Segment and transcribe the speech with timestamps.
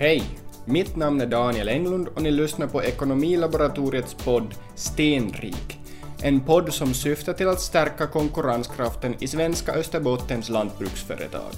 [0.00, 0.22] Hej!
[0.64, 5.78] Mitt namn är Daniel Englund och ni lyssnar på Ekonomilaboratoriets podd Stenrik.
[6.22, 11.52] En podd som syftar till att stärka konkurrenskraften i svenska Österbottens lantbruksföretag.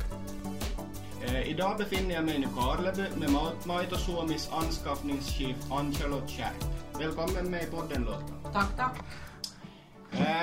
[1.27, 3.31] Eh, idag befinner jag mig i Nykarleby med
[3.65, 6.65] Maito Suomis anskaffningschef Ann-Charlotte Kärp.
[6.99, 8.53] Välkommen med i podden Lotta.
[8.53, 8.99] Tack, tack.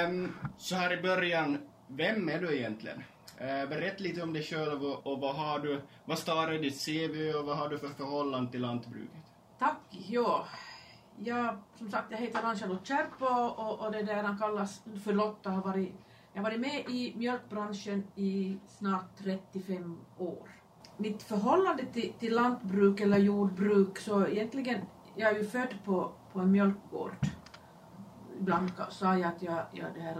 [0.08, 1.58] Um, så här i början,
[1.88, 3.04] vem är du egentligen?
[3.38, 6.86] Eh, berätta lite om dig själv och, och vad har du, vad står i ditt
[6.86, 9.24] CV och vad har du för förhållande till lantbruket?
[9.60, 10.46] Tack, ja.
[11.20, 15.50] Jag, som sagt, jag heter Ann-Charlotte och, och, och det där han kallas för Lotta
[15.50, 15.94] har varit,
[16.34, 20.50] jag har varit med i mjölkbranschen i snart 35 år.
[20.98, 24.82] Mitt förhållande till, till lantbruk eller jordbruk så egentligen,
[25.16, 27.16] jag är ju född på, på en mjölkgård
[28.40, 30.16] ibland sa jag att jag, jag det här,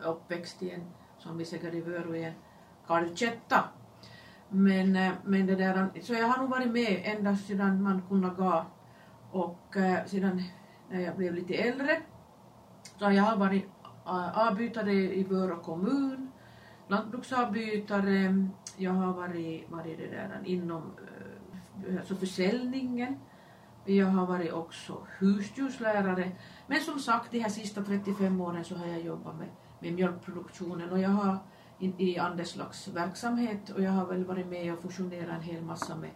[0.00, 0.90] är uppväxt i en,
[1.24, 2.32] som vi säkert i Vörå, en
[2.86, 3.64] kalvkätta.
[4.48, 8.28] Men, eh, men det där, så jag har nog varit med ända sedan man kunde
[8.28, 8.64] gå.
[9.30, 10.42] Och eh, sedan
[10.90, 12.00] när jag blev lite äldre
[12.98, 13.64] så jag har varit
[14.06, 16.30] eh, avbytare i Vörå kommun,
[16.88, 20.82] lantbruksavbytare, jag har varit, varit det där inom
[21.98, 23.16] alltså försäljningen,
[23.84, 26.32] jag har varit också husdjurslärare.
[26.66, 30.92] Men som sagt, de här sista 35 åren så har jag jobbat med, med mjölkproduktionen.
[30.92, 31.38] Och jag har
[31.78, 35.96] in, i Anderslags verksamhet och jag har väl varit med och fusionerat en hel massa
[35.96, 36.10] med,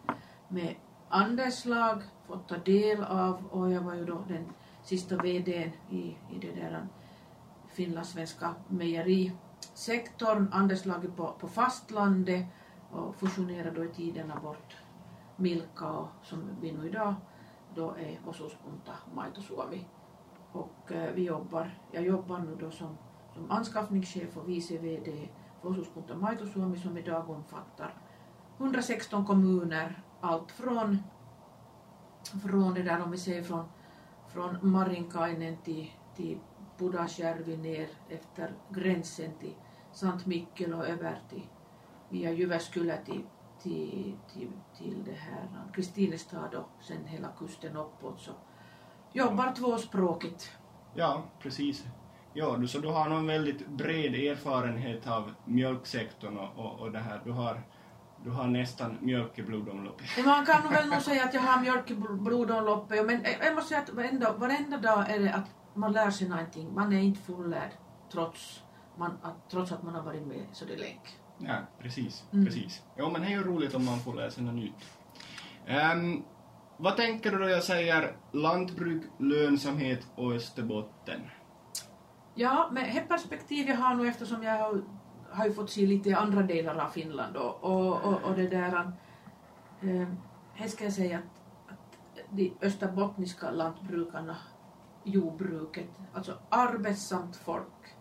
[0.49, 0.75] med
[1.09, 4.49] Anderslag, fått ta del av och jag var ju då den
[4.83, 6.87] sista VDn i, i det där
[7.69, 12.47] finlandssvenska mejerisektorn, Anderslaget på, på fastlandet
[12.91, 14.77] och fusionerade då i tiderna bort
[15.37, 17.15] Milka och som vi nu idag
[17.75, 19.87] då är osuuskunta Maito Suomi.
[20.53, 22.99] Och eh, vi jobbar, jag jobbar nu då som,
[23.39, 25.29] som anskaffningschef och vice VD
[25.61, 27.95] för osuuskunta Maitosuomi som idag omfattar
[28.59, 30.99] 116 kommuner, allt från,
[32.43, 33.65] från det där om vi säger från,
[34.29, 36.39] från Marinkainen till, till
[36.79, 39.55] Pudasjärvi ner efter gränsen till
[39.93, 41.47] Sankt Mikkel och över till
[42.09, 43.23] via Jyväskylä till,
[43.63, 48.33] till, till, till det här Kristinestad och sen hela kusten uppåt så
[49.13, 50.51] jobbar tvåspråkigt.
[50.95, 51.85] Ja, precis.
[52.39, 56.93] Ja, du, så du har nog en väldigt bred erfarenhet av mjölksektorn och, och, och
[56.93, 57.21] det här.
[57.25, 57.63] Du har,
[58.25, 60.07] du har nästan mjölk i blodomloppet.
[60.25, 63.81] Man kan väl nog säga att jag har mjölk i blodomloppet, men jag måste säga
[63.81, 66.75] att varenda, varenda dag är det att man lär sig någonting.
[66.75, 67.71] Man är inte fullärd
[68.13, 68.63] trots,
[68.97, 71.01] man, att, trots att man har varit med så det är länge.
[71.39, 72.25] Ja, precis.
[72.33, 72.47] Mm.
[72.47, 72.83] precis.
[72.97, 74.85] Ja, men det är ju roligt om man får lära sig något nytt.
[75.93, 76.25] Um,
[76.77, 81.21] vad tänker du då jag säger lantbruk, lönsamhet och Österbotten?
[82.41, 84.83] Ja, med det perspektiv jag har nu eftersom jag har,
[85.31, 88.93] har ju fått se lite andra delar av Finland och, och, och, och det där,
[89.81, 90.09] eh,
[90.55, 91.99] här ska jag säga att, att
[92.31, 94.37] de österbottniska lantbrukarna,
[95.05, 97.97] jordbruket, alltså arbetsamt folk,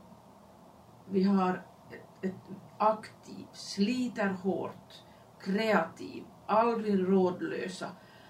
[1.10, 5.04] vi har ett, ett aktivt, sliter hårt,
[5.40, 7.90] kreativ, aldrig rådlösa,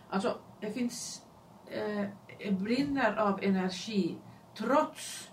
[0.09, 1.25] Alltså, det finns,
[1.65, 4.17] eh, brinner av energi
[4.57, 5.31] trots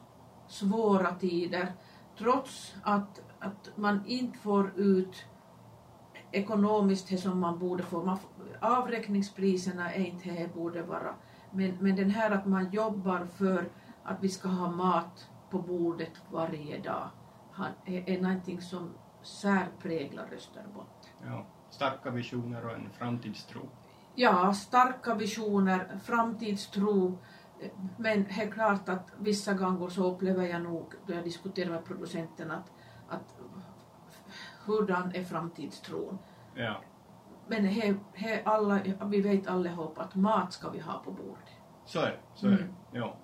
[0.54, 1.72] svåra tider,
[2.18, 5.24] trots att, att man inte får ut
[6.32, 8.02] ekonomiskt det som man borde få.
[8.02, 8.18] Man,
[8.60, 11.14] avräkningspriserna är inte det borde vara.
[11.50, 13.68] Men, men den här att man jobbar för
[14.02, 17.08] att vi ska ha mat på bordet varje dag
[17.84, 18.90] är, är någonting som
[19.22, 21.10] särpräglar Österbotten.
[21.26, 23.68] Ja, starka visioner och en framtidstro
[24.14, 27.18] ja, starka visioner, framtidstro,
[27.96, 32.50] men helt klart att vissa gånger så upplever jag nog, då jag diskuterar med producenten,
[32.50, 32.72] att,
[33.08, 33.36] att
[34.64, 36.18] hurdan är framtidstron?
[36.54, 36.80] Ja.
[37.48, 41.48] Men he, he alla, vi vet allihop att mat ska vi ha på bordet.
[41.84, 42.56] Så är det, så är det.
[42.56, 42.74] Mm.
[42.92, 43.16] Ja.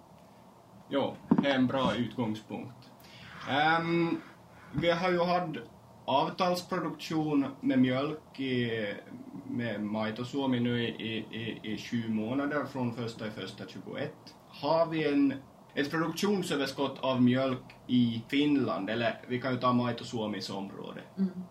[0.88, 2.91] Jo, det är en bra utgångspunkt.
[3.80, 4.20] Um,
[4.72, 5.56] vi har ju haft
[6.10, 8.86] avtalsproduktion med mjölk i,
[9.47, 14.12] med Maito Suomi nu i, i, i sju månader från första i första 21.
[14.48, 15.34] Har vi en,
[15.74, 21.01] ett produktionsöverskott av mjölk i Finland, eller vi kan ju ta Maito Suomis område.
[21.18, 21.42] Mm.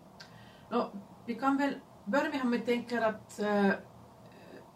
[0.70, 0.90] No,
[1.26, 1.74] vi kan väl
[2.04, 3.70] börja med att vi tänker att äh,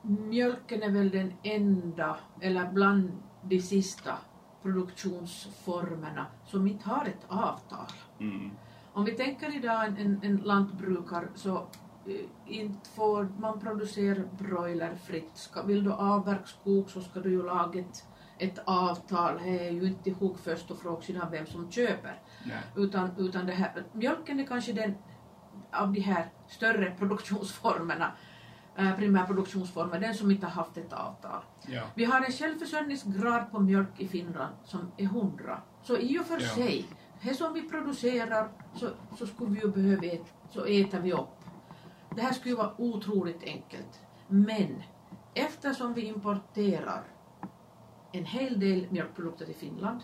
[0.02, 4.18] mjölken är väl den enda, eller bland de sista
[4.62, 7.86] produktionsformerna som inte har ett avtal.
[8.20, 8.50] Mm.
[8.94, 11.56] Om vi tänker idag en, en, lantbrukare så
[12.06, 12.14] eh,
[12.46, 15.30] inte får man producera broiler fritt.
[15.34, 18.04] Ska, vill du avverka skog så ska du ju laga ett,
[18.38, 19.40] ett avtal.
[19.44, 22.22] Det är ju inte ihop först och fråga vem som köper.
[22.76, 24.94] Utan, utan det här, mjölken är kanske den
[25.72, 28.12] av de här större produktionsformerna
[28.76, 31.42] eh, primärproduktionsformer, den som inte har haft ett avtal.
[31.66, 31.82] Ja.
[31.94, 35.60] Vi har en självförsörjningsgrad på mjölk i Finland som är 100.
[35.82, 36.48] Så i och för Ja.
[36.48, 36.86] sig,
[37.22, 41.44] det som vi producerar så, så skulle vi ju behöva äta, så äter vi upp.
[42.14, 44.00] Det här skulle ju vara otroligt enkelt.
[44.28, 44.82] Men
[45.34, 47.04] eftersom vi importerar
[48.12, 50.00] en hel del mjölkprodukter till Finland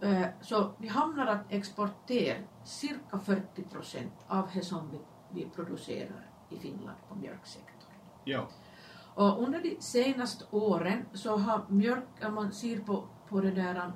[0.00, 4.98] eh, så vi hamnar att exportera cirka 40 procent av det som vi,
[5.30, 7.92] vi producerar i Finland på mjölksektorn.
[8.24, 8.48] Ja.
[9.14, 13.92] Och under de senaste åren så har mjölk, om man ser på, på det där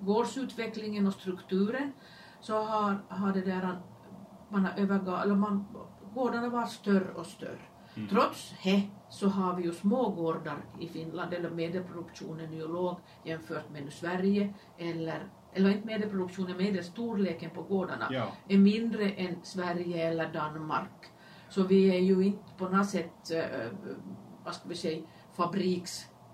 [0.00, 1.92] gårdsutvecklingen och strukturen,
[2.40, 3.78] så har, har det där
[4.48, 5.64] man har övergått, eller man,
[6.14, 7.58] gårdarna var större och större.
[7.96, 8.08] Mm.
[8.08, 12.96] Trots det så har vi ju små gårdar i Finland, eller medelproduktionen är ju låg
[13.24, 18.26] jämfört med Sverige, eller, eller inte medelproduktionen, medelstorleken på gårdarna Ja.
[18.48, 21.06] är mindre än Sverige eller Danmark.
[21.48, 23.70] Så vi är ju inte på något sätt, eh,
[24.44, 25.06] vad ska vi säga,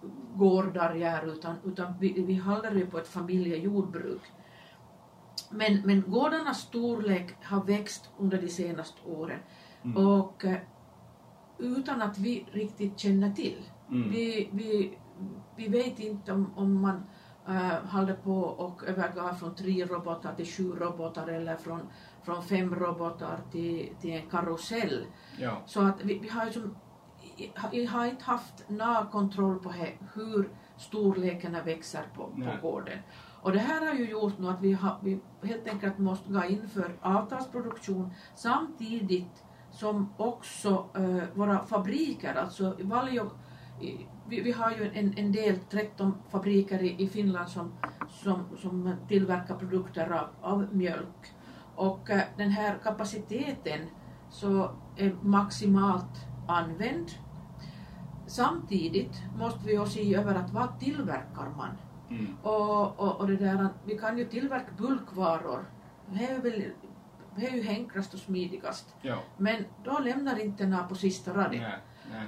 [0.03, 4.23] fabriksgårdar här, utan, utan vi, vi håller ju på ett familjejordbruk.
[5.51, 9.39] Men, men gårdarnas storlek har växt under de senaste åren
[9.85, 10.07] Mm.
[10.07, 10.59] och eh,
[11.59, 13.63] utan att vi riktigt känner till.
[13.91, 14.11] Mm.
[14.11, 14.99] Vi, vi,
[15.57, 17.05] vi vet inte om, om man
[17.49, 21.81] uh, håller på och övergår från tre robotar till sju robotar eller från,
[22.23, 25.07] från fem robotar till, till en karusell.
[25.39, 25.63] Ja.
[25.67, 26.77] Så att vi, vi har ju som,
[27.71, 29.73] vi har inte haft någon kontroll på
[30.15, 32.59] hur storlekarna växer på, Nej.
[32.61, 32.99] på gården.
[33.43, 36.45] Och det här har ju gjort nu att vi, har, vi helt enkelt måste gå
[36.45, 43.31] in för avtalsproduktion samtidigt som också eh, våra fabriker, alltså Valjo,
[43.81, 47.73] i- vi, vi har ju en, en del, 13 fabriker i, i Finland som,
[48.09, 51.33] som, som tillverkar produkter av, av mjölk.
[51.77, 53.81] Och eh, den här kapaciteten
[54.31, 57.11] så är maximalt använd.
[58.27, 61.71] Samtidigt måste vi ju se över att vad tillverkar man?
[62.11, 62.37] Mm.
[62.43, 65.65] Och, och, och det där, vi kan ju tillverka bulkvaror.
[66.07, 66.65] Det är, väl,
[67.37, 68.95] det är ju enklast och smidigast.
[69.03, 69.19] Ja.
[69.37, 71.65] Men då lämnar inte några på sista raden.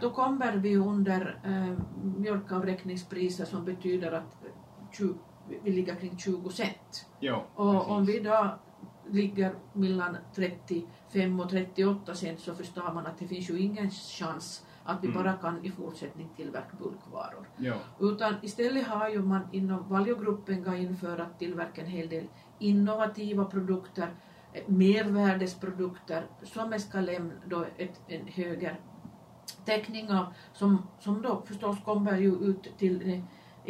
[0.01, 1.79] Då kommer vi under eh,
[2.19, 4.45] mjölkavräkningspriser som betyder att
[4.93, 5.15] 20,
[5.63, 7.07] vi ligger kring 20 cent.
[7.21, 7.45] Ja.
[7.55, 8.21] Och om precis.
[8.21, 8.59] vi då
[9.15, 14.67] ligger mellan 35 och 38 cent så förstår man att det finns ju ingen chans
[14.85, 15.23] att vi Mm.
[15.23, 17.49] bara kan i fortsättning tillverka bulkvaror.
[17.57, 17.75] Ja.
[18.01, 22.25] Utan istället har ju man inom Valjogruppen gått in för att tillverka en hel del
[22.59, 24.09] innovativa produkter,
[24.53, 28.77] eh, mervärdesprodukter som ska lämna då ett, en högre
[29.65, 33.25] täckning av, som, som då förstås kommer ju ut till de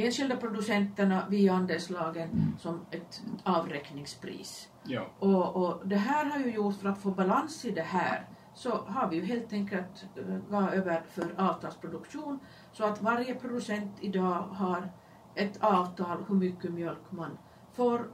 [0.05, 4.69] enskilda producenterna via andelslagen som ett avräkningspris.
[4.87, 5.07] Ja.
[5.19, 8.71] Och, och det här har ju gjort för att få balans i det här så
[8.77, 10.25] har vi ju helt enkelt eh,
[10.61, 12.39] gått över för avtalsproduktion
[12.73, 14.93] så att varje producent idag har
[15.35, 17.39] ett avtal hur mycket mjölk man
[17.73, 18.07] får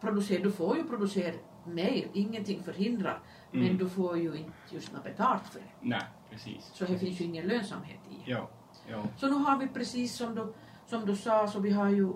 [0.00, 0.42] producera.
[0.42, 1.32] Du får ju producera
[1.64, 3.20] mer, ingenting förhindrar,
[3.50, 3.78] men Mm.
[3.78, 5.66] du får ju inte just något betalt för det.
[5.80, 6.70] Nej, precis.
[6.74, 8.30] Så det finns ju ingen lönsamhet i det.
[8.30, 8.48] Ja.
[8.90, 9.02] Ja.
[9.16, 10.54] Så nu har vi precis som du,
[10.86, 12.12] som du sa, så vi har ju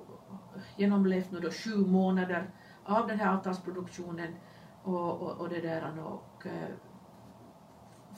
[0.77, 2.51] genomlevt nu då sju månader
[2.85, 4.35] av den här avtalsproduktionen
[4.83, 6.75] och, och, och det där och eh,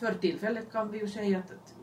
[0.00, 1.74] för tillfället kan vi ju säga att, att,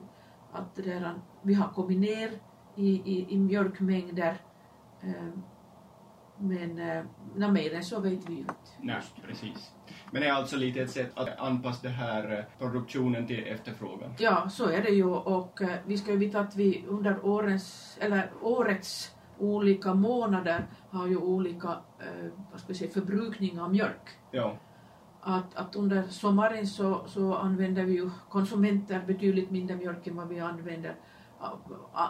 [0.52, 2.32] att det där, vi har kommit ner
[2.76, 4.38] i, i, i mjölkmängder
[5.02, 5.30] eh,
[6.38, 8.54] men eh, mer än så vet vi ju inte.
[8.82, 9.72] Nej, precis.
[10.12, 14.14] Men det är alltså lite ett sätt att anpassa det här eh, produktionen till efterfrågan.
[14.20, 18.32] Ja, så är det ju och vi ska ju veta att vi under årens, eller
[18.42, 21.68] årets olika månader har ju olika
[22.00, 24.10] eh, vad ska vi säga, förbrukning av mjölk.
[24.32, 24.58] Ja.
[25.22, 30.28] Att, att under sommaren så, så använder vi ju konsumenter betydligt mindre mjölk än vad
[30.28, 30.96] vi använder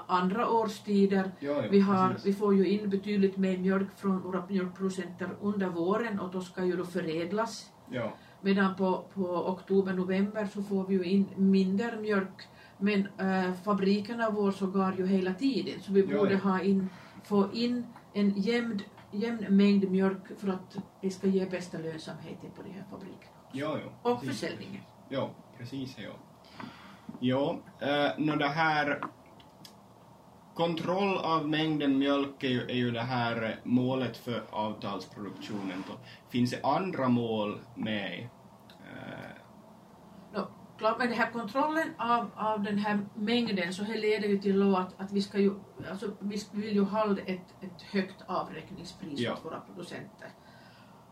[0.07, 1.31] andra årstider.
[1.39, 2.25] Ja, ja, Vi, har, precis.
[2.25, 6.65] vi får ju in betydligt mer mjölk från våra mjölkproducenter under våren och då ska
[6.65, 7.71] ju då förädlas.
[7.89, 8.13] Ja.
[8.41, 12.47] Medan på, på oktober, november så får vi ju in mindre mjölk.
[12.77, 14.53] Men äh, fabrikerna går
[14.97, 16.89] ju hela tiden så vi borde ha in,
[17.23, 22.61] få in en jämn, jämn mängd mjölk för att det ska ge bästa lönsamheten på
[22.63, 23.31] de här fabrikerna.
[23.51, 24.11] Ja, ja.
[24.11, 24.81] Och försäljningen.
[25.09, 25.95] Ja, precis.
[25.97, 26.11] Ja.
[27.19, 29.01] Ja, eh, nå det här
[30.53, 35.83] kontroll av mängden mjölk är ju, är ju det här målet för avtalsproduktionen.
[36.29, 38.27] Finns det andra mål med?
[40.81, 44.27] Eh, No, klart, men den här kontrollen av, av den här mängden så här leder
[44.27, 45.53] ju till att, att vi ska ju,
[45.91, 49.33] alltså vi vill ju hålla ett, ett högt avräkningspris Ja.
[49.33, 50.29] åt våra producenter.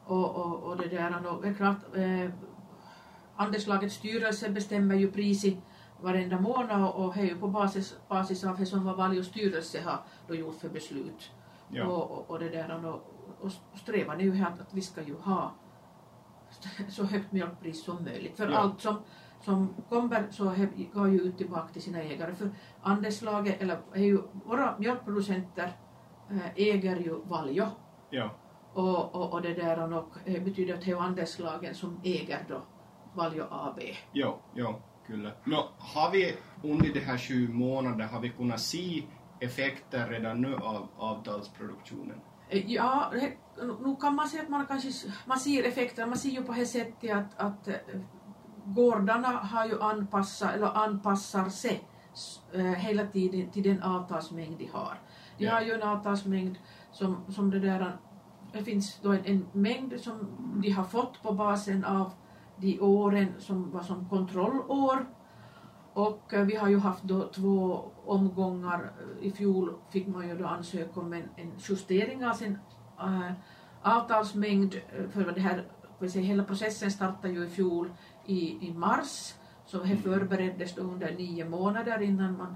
[0.06, 2.30] Och, och, och det där, och det är klart, eh,
[3.36, 5.58] Andelslagets styrelse bestämmer ju priset
[6.02, 9.82] varenda månad och, det är ju på basis, basis av det som vad Valjo styrelse
[9.82, 11.32] har då gjort för beslut.
[11.70, 11.86] Ja.
[11.88, 15.02] Och, och, och det där och, och strävan är ju här att, att vi ska
[15.04, 15.52] ju ha
[16.90, 18.38] så högt mjölkpris som möjligt.
[18.38, 18.58] För Ja.
[18.58, 18.96] allt som,
[19.42, 20.54] som kommer så
[20.94, 22.36] går ju ut tillbaka till sina ägare.
[22.36, 25.72] För andelslaget, eller är ju, våra mjölkproducenter
[26.32, 27.66] äh, äger ju Valjo.
[28.10, 28.30] Ja.
[28.74, 32.62] Och, och, och det där och det betyder att det är andelslagen som äger då
[33.14, 33.80] Valjo AB.
[34.14, 34.76] Jo, jo,
[35.08, 35.32] kyllä.
[35.46, 39.04] No, har vi under de här sju månaderna, har vi kunnat se
[39.40, 42.22] effekter redan nu av avtalsproduktionen?
[42.50, 43.12] Eh, Ja,
[43.58, 44.90] nu kan man säga att man kanske
[45.26, 47.76] man ser effekterna, man ser ju på det sättet att, att eh,
[48.66, 51.84] gårdarna har ju anpassat, eller anpassar sig
[52.54, 54.94] eh, hela tiden till den avtalsmängd de har.
[55.38, 55.54] De Ja.
[55.54, 56.58] har ju en avtalsmängd
[56.92, 57.98] som, som det där,
[58.54, 60.28] det finns då en, en mängd som
[60.64, 62.12] de har fått på basen av
[62.58, 65.06] de åren som var som kontrollår.
[65.94, 68.92] Och eh, vi har ju haft då två omgångar.
[69.22, 72.58] I fjol fick man ju då ansöka om en, en justering av sin
[73.00, 73.32] äh,
[73.82, 74.76] avtalsmängd.
[74.76, 75.66] eh, För det här,
[76.22, 77.90] hela processen startade ju i fjol
[78.30, 79.34] i, i mars.
[79.66, 82.56] Så det förbereddes då under nio månader innan man,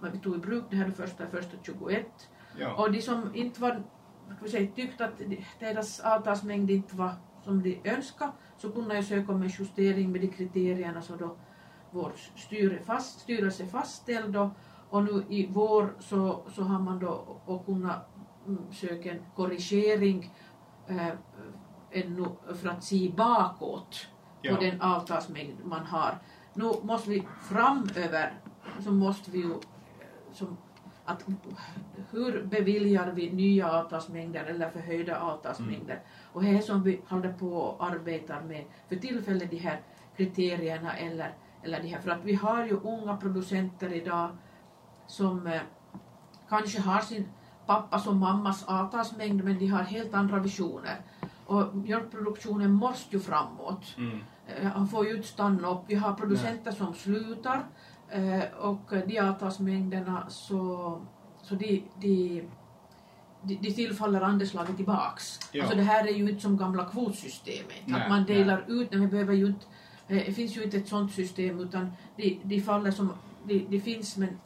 [0.00, 2.06] man tog i bruk det här första, första 21.
[2.58, 2.74] Ja.
[2.74, 3.82] Och de som inte var,
[4.36, 7.12] ska vi säga, tyckte att de- deras avtalsmängd inte var
[7.44, 11.36] som de önskade så kunde jag söka om en justering med de kriterierna som då
[11.90, 14.50] vår styre fast, styrelse fastställde
[14.90, 18.10] och nu i vår så, så har man då och kunnat
[18.46, 20.32] mm, söka en korrigering
[20.88, 21.08] eh,
[21.90, 24.06] ännu för att se bakåt
[24.44, 24.54] Ja.
[24.54, 26.18] på den avtalsmängd man har.
[26.54, 28.32] Nu måste vi framöver
[28.80, 30.56] så måste vi ju eh, som
[31.04, 31.24] att
[32.10, 36.00] hur beviljar vi nya avtalsmängder eller förhöjda avtalsmängder?
[36.32, 39.80] Och det är som vi håller på och arbetar med för tillfället de här
[40.16, 44.30] kriterierna eller, eller de här, för att vi har ju unga producenter idag
[45.06, 45.60] som eh,
[46.48, 47.28] kanske har sin
[47.66, 50.96] pappas och mammas avtalsmängd men de har helt andra visioner.
[51.46, 53.94] Och mjölkproduktionen måste ju framåt.
[53.98, 54.20] Mm.
[54.46, 55.82] Eh, Han får ju inte stanna upp.
[55.86, 57.64] Vi har producenter som slutar
[58.08, 61.00] eh, och de avtalsmängderna så,
[61.42, 62.42] så de, de,
[63.42, 65.38] de, de tillfaller andelslaget tillbaks.
[65.52, 65.62] Ja.
[65.62, 67.82] Alltså det här är ju inte som gamla kvotsystemet.
[67.84, 68.36] Nej, att man nej.
[68.38, 69.66] delar ut, nej, vi behöver ju inte,
[70.08, 73.12] eh, det finns ju inte ett sånt system utan de, de faller som
[73.44, 74.40] de, de finns men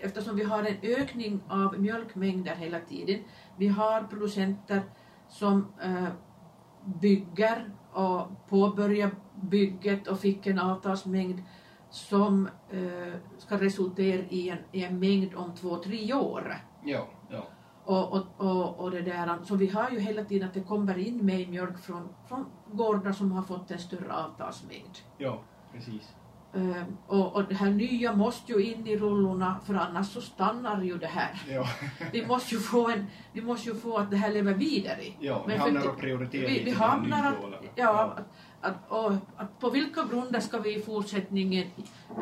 [0.00, 3.20] eftersom vi har en ökning av mjölkmängder hela tiden,
[3.56, 4.82] vi har producenter
[5.28, 5.66] som
[6.84, 11.42] bygger och påbörjar bygget och fick en avtalsmängd
[11.90, 16.56] som eh, ska resultera i en, i en mängd om två, tre år.
[16.84, 17.46] Ja, ja.
[17.84, 20.98] Och, och, och, och det där, så vi har ju hela tiden att det kommer
[20.98, 24.98] in mer mjölk från, från gårdar som har fått en större avtalsmängd.
[25.18, 25.40] Ja,
[25.72, 26.14] precis.
[26.54, 30.82] Eh, och, och det här nya måste ju in i rullorna för annars så stannar
[30.82, 31.42] ju det här.
[31.48, 31.66] Ja,
[32.12, 35.04] Vi måste ju få, en, vi måste ju få att det här lever vidare.
[35.18, 37.60] ja vi Men för hamnar och prioriterar vi, vi hamnar att, nyhålen.
[37.74, 38.16] ja,
[38.60, 41.66] att, och, att på vilka grunder ska vi i fortsättningen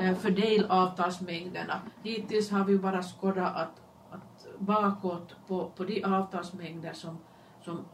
[0.00, 1.80] eh, fördela avtalsmängderna?
[2.02, 3.80] Hittills har vi bara skådat att,
[4.10, 7.18] att bakåt på, på de avtalsmängder som,
[7.64, 7.84] som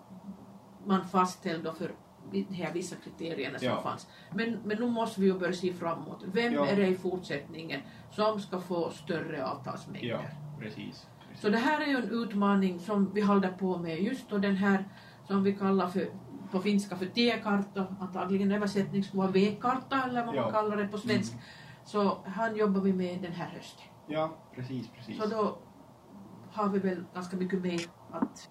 [0.87, 1.91] man fastställde för
[2.31, 3.81] de här vissa kriterierna som Ja.
[3.83, 4.07] fanns.
[4.35, 6.25] Men, men nu måste vi ju börja se framåt.
[6.33, 6.67] Vem Ja.
[6.67, 10.09] är det i fortsättningen som ska få större avtalsmängder?
[10.09, 10.21] Ja,
[10.61, 11.07] precis.
[11.29, 11.43] precis.
[11.43, 14.57] Så det här är ju en utmaning som vi håller på med just och den
[14.57, 14.85] här
[15.27, 16.07] som vi kallar för
[16.51, 20.99] på finska för tiekarta, antagligen översättning skulle vara vägkarta eller vad man kallar det på
[20.99, 21.37] svenska.
[21.85, 23.85] Så han jobbar vi med den här hösten.
[24.07, 25.19] Ja, precis, precis.
[25.23, 25.59] Så då
[26.53, 27.81] har vi väl ganska mycket mer
[28.13, 28.51] att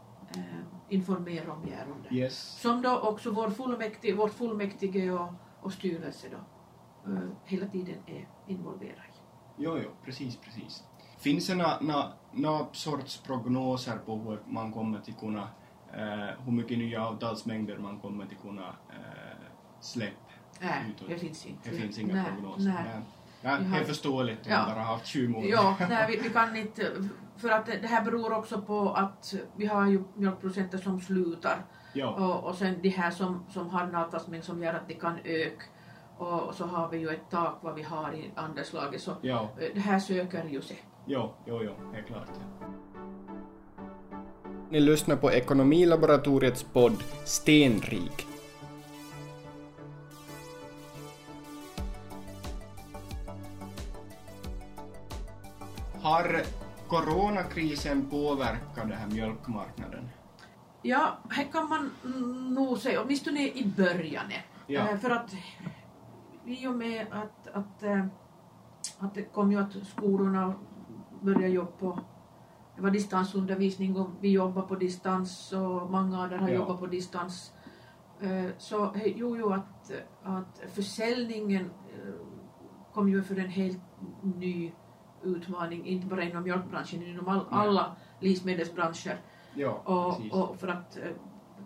[0.89, 2.09] informera om Järunda.
[2.11, 2.37] Yes.
[2.61, 6.37] Som då också vår fullmäktige, vårt fullmäktige och, och styrelse då
[7.11, 9.19] eh, hela tiden är involverade i.
[9.57, 10.83] Jo, jo, precis, precis.
[11.17, 15.47] Finns det några nå, nå sorts prognoser på hur man kommer till kunna,
[15.93, 19.37] eh, hur mycket nya avtalsmängder man kommer till kunna eh,
[19.79, 20.15] släppa
[20.61, 21.09] Nej, utåt?
[21.09, 21.69] det finns inte.
[21.69, 22.63] Det finns inga Nej, prognoser.
[22.63, 22.83] nej.
[22.85, 23.01] Nej.
[23.41, 24.57] Nej, det har- är förståeligt, vi Ja.
[24.57, 25.51] har bara haft 20 månader.
[25.51, 26.91] Ja, nej, vi, vi kan inte,
[27.37, 31.65] för att det det här beror också på att vi har ju mjölkproducenter som slutar
[31.93, 32.09] ja.
[32.09, 35.15] och, och sen de här som, som har en avtalsmängd som gör att de kan
[35.23, 35.63] öka
[36.17, 39.67] och så har vi ju ett tak vad vi har i andelslaget så Ja, eh,
[39.73, 40.77] det här söker ju sig.
[41.05, 42.29] jo, jo, jo, helt klart.
[42.29, 42.67] Ja.
[44.69, 48.27] Ni lyssnar på Ekonomilaboratoriets podd Stenrik.
[56.01, 56.43] Har
[56.93, 60.09] coronakrisen påverkat den här mjölkmarknaden?
[60.81, 61.91] Ja, här kan man
[62.53, 64.25] nog säga, åtminstone i början.
[64.67, 64.89] Ja.
[64.89, 65.33] Eh, För att
[66.45, 68.05] i och med att, att, eh,
[68.99, 70.53] att det kom ju att skolorna
[71.21, 71.99] började jobba på
[72.75, 76.55] det var distansundervisning och vi jobbar på distans och många andra har Ja.
[76.55, 77.53] jobbat på distans.
[78.21, 79.91] Eh, Så gjorde ju att,
[80.23, 81.69] att försäljningen
[82.93, 83.81] kom ju för en helt
[84.23, 84.71] ny
[85.23, 89.21] utmaning, inte bara inom mjölkbranschen, inom all, alla livsmedelsbranscher.
[89.55, 91.03] Ja, Och, och för att eh,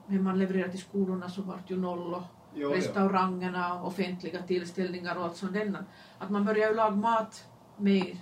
[0.08, 2.24] när man levererar till skolorna så vart ju noll och
[2.54, 5.84] jo, restaurangerna, offentliga tillställningar och allt sånt där.
[6.18, 7.48] Att man börjar ju laga mat
[7.78, 8.18] mer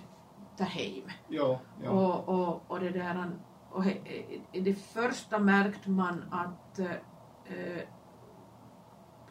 [0.56, 1.10] där hem.
[1.28, 1.90] Jo, jo.
[1.90, 3.30] Och, och, och det där,
[3.70, 3.84] och
[4.52, 6.90] i det första märkte man att eh,
[7.44, 7.82] eh,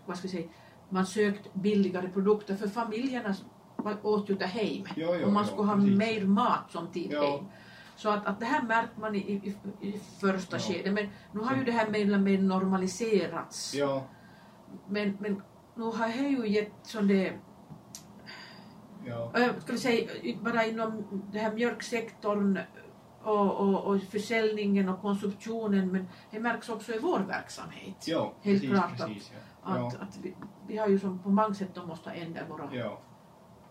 [0.06, 0.48] vad ska jag säga,
[0.90, 3.36] man sökt billigare produkter för familjerna
[4.04, 4.86] åt ju där hem.
[4.96, 5.98] Jo, jo, och man skulle ha precis.
[5.98, 7.32] mer mat som tid Ja.
[7.32, 7.46] hem.
[7.96, 9.56] Så att, att det här märkte man i, i,
[9.88, 10.60] i första Ja.
[10.62, 10.94] skedet.
[10.94, 13.74] Men nu har ju det här mer mer normaliserats.
[13.76, 14.04] Ja,
[14.88, 15.42] Men, men
[15.76, 17.34] nu har det ju gett sån det
[19.06, 19.32] ja.
[19.60, 20.10] Ska vi säga,
[20.42, 22.60] bara inom den här mjölksektorn
[23.24, 27.96] och, och, och försäljningen och konsumtionen, men det märks också i vår verksamhet.
[28.08, 29.32] Jo, Helt precis, klart precis.
[29.66, 29.88] Ja.
[29.88, 30.36] Att, att vi,
[30.68, 33.00] vi har ju som på många sätt måste ändra våra, Ja,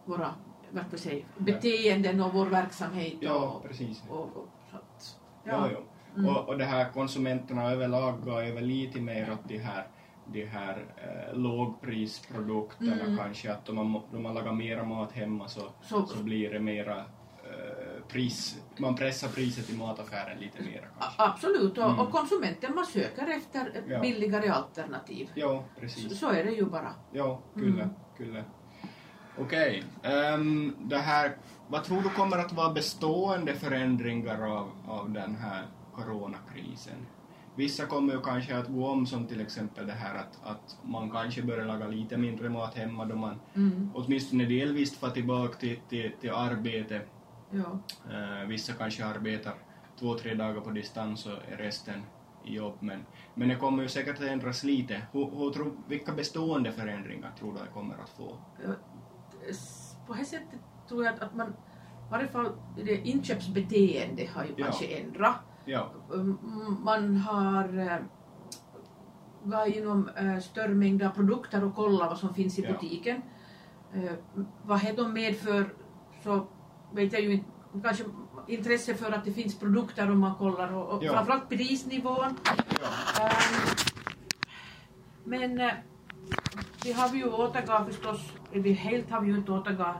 [0.04, 0.34] våra
[0.70, 3.14] vad ska säga, beteenden och vår verksamhet.
[3.20, 4.02] ja, och, precis.
[4.08, 5.78] och, och, så att, Ja, jo.
[6.16, 6.36] Mm.
[6.36, 9.86] Och, och det här konsumenterna överlag går över lite mer åt de här,
[10.26, 13.16] de här eh, lågprisprodukterna Mm.
[13.18, 16.60] kanske, att om man, om man lagar mera mat hemma så, Så- så blir det
[16.60, 20.88] mera eh, pris, man pressar priset i mataffären lite kanske.
[21.18, 21.98] Absolut, och, Mm.
[21.98, 24.00] och konsumenten man söker efter Ja.
[24.00, 25.30] billigare alternativ.
[25.34, 26.18] Jo, Så, precis.
[26.20, 26.94] så är det ju bara.
[27.12, 27.94] Jo, kyllä, Mm.
[28.18, 28.44] kyllä.
[29.38, 31.36] Okej, ehm, det här,
[31.68, 37.06] vad tror du kommer att vara bestående förändringar av, av den här coronakrisen?
[37.56, 41.10] Vissa kommer ju kanske att gå om som till exempel det här att, att man
[41.10, 43.90] kanske börjar laga lite mindre mat hemma då man Mm.
[43.94, 47.00] åtminstone delvis får tillbaka till, till, till arbete.
[47.50, 47.78] Ja.
[48.12, 49.54] Eh, vissa kanske arbetar
[49.98, 52.02] två, tre dagar på distans och är resten
[52.44, 52.74] i jobb.
[52.80, 55.02] Men, men det kommer ju säkert att ändras lite.
[55.12, 58.36] Hur, hur vilka bestående förändringar tror du det kommer att få?
[58.64, 58.76] S-
[60.06, 64.64] på det sättet tror jag att, man, i varje fall det inköpsbeteende har ju Ja.
[64.64, 65.36] kanske ändrat.
[65.64, 66.38] Ja, Um,
[66.84, 68.02] Man har
[69.44, 72.72] gått igenom äh, större mängder produkter och kollat vad som finns i Ja.
[72.72, 73.22] butiken.
[73.94, 74.12] Äh,
[74.62, 75.74] vad är de medför
[76.22, 76.46] så
[76.92, 77.50] vet jag ju inte.
[77.82, 78.04] Kanske
[78.48, 81.12] intresse för att det finns produkter om man kollar och, och Ja.
[81.12, 82.36] framförallt prisnivån.
[82.80, 83.76] ja, Ehm,
[85.24, 85.72] Men eh,
[86.84, 89.96] vi har ju återgått förstås, vi helt har vi ju inte återgått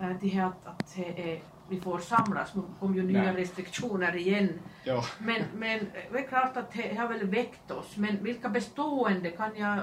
[0.00, 2.54] eh, till här att, att det är, vi får samlas.
[2.54, 3.34] Nu kom ju nya Nej.
[3.34, 4.60] restriktioner igen.
[4.84, 7.96] ja, Men, men eh, det är klart att det har väl väckt oss.
[7.96, 9.78] Men vilka bestående kan jag...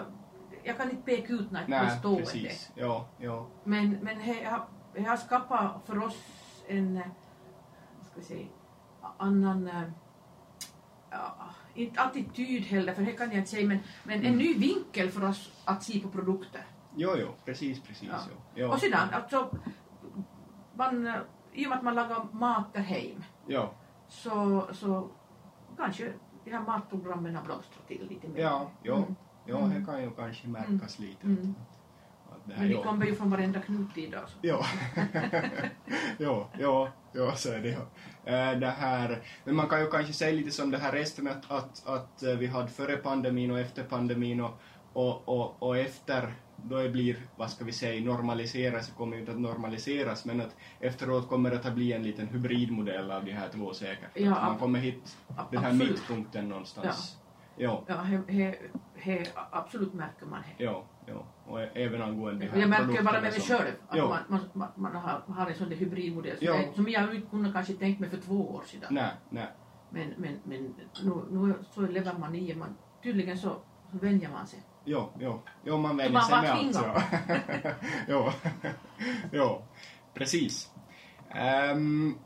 [0.63, 2.21] Jag kan inte peka ut något nej, bestående.
[2.21, 2.71] precis.
[2.75, 6.17] Ja, ja, Men, men det har, det har skapat för oss
[6.67, 7.03] en, eh,
[7.97, 8.47] vad ska vi säga,
[9.17, 9.81] annan, eh,
[11.09, 11.35] ja,
[11.79, 14.37] inte attityd heller, för det kan jag inte säga, men, men en Mm.
[14.37, 16.61] ny vinkel för oss att se på produkter.
[16.95, 18.09] jo, jo, precis, precis.
[18.09, 18.17] Ja.
[18.55, 18.67] Jo.
[18.71, 19.57] Och sedan, alltså,
[20.75, 21.07] man,
[21.53, 23.71] i och med att man lagar mat där hem, Ja,
[24.07, 25.09] så, så
[25.77, 26.13] kanske
[26.45, 28.41] de här matprogrammen har blomstrat till lite mer.
[28.41, 29.63] ja, jo, Mm.
[29.63, 29.79] Mm.
[29.79, 31.25] det kan ju kanske märkas lite.
[31.27, 31.55] Mm.
[32.29, 32.83] Att, att det här, Men jo.
[32.83, 34.29] kommer ju från varenda knut idag.
[34.29, 34.37] Så.
[34.41, 34.65] Ja,
[36.17, 37.81] ja, ja, ja, så är det ja.
[38.31, 41.51] Eh, Det här, men man kan ju kanske säga lite som det här resten att,
[41.51, 44.61] att, att eh, vi hade före pandemin och efter pandemin och,
[44.93, 46.33] och, och, och efter
[46.63, 50.41] då det blir, vad ska vi säga, normaliseras, det kommer ju inte att normaliseras, men
[50.41, 54.09] att efteråt kommer det att bli en liten hybridmodell av de här två säkert.
[54.13, 55.17] Ja, Att man kommer hit
[55.51, 57.17] den här mittpunkten någonstans.
[57.55, 57.83] Ja.
[57.87, 58.55] Ja, he, he,
[58.95, 60.63] he, absolut märker man det.
[60.63, 64.23] Ja, ja, och även angående här jag märker bara med mig själv att Ja.
[64.27, 66.55] man, man, man, har, har en sån där hybridmodell som, Ja.
[66.55, 68.87] jag, som jag inte kunde kanske tänkt mig för två år sedan.
[68.89, 69.47] Nej, nej.
[69.89, 73.49] Men, men, men nu, nu så lever man i man, tydligen så,
[73.91, 74.59] så vänjer man sig.
[74.85, 76.75] Jo, jo, jo man vänjer sig med allt.
[76.75, 77.71] Ja.
[78.07, 78.31] jo.
[79.31, 79.61] jo,
[80.13, 80.71] precis.
[81.29, 82.17] Ehm,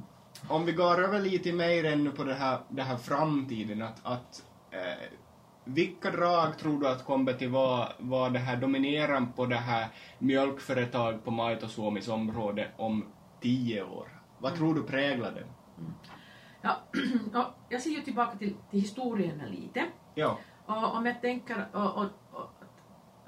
[0.48, 4.43] om vi går över lite mer ännu på det här, det här framtiden, att, att
[4.72, 5.08] eh,
[5.63, 9.88] vilka drag tror du att kommer till vara var det här dominerande på det här
[10.19, 13.06] mjölkföretag på Maito Suomis område om
[13.41, 14.08] tio år?
[14.39, 15.45] Vad tror du präglar det?
[16.62, 16.78] Ja,
[17.39, 19.86] och jag ser ju tillbaka till, till historien lite.
[20.15, 22.49] Ja, Och om jag tänker, och, och, och,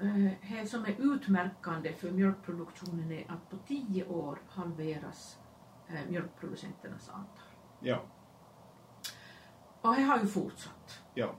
[0.04, 5.38] eh, det som är utmärkande för mjölkproduktionen är att på tio år halveras
[5.88, 7.46] eh, mjölkproducenternas antal.
[7.80, 8.00] ja,
[9.80, 11.00] Och det har ju fortsatt.
[11.14, 11.30] ja,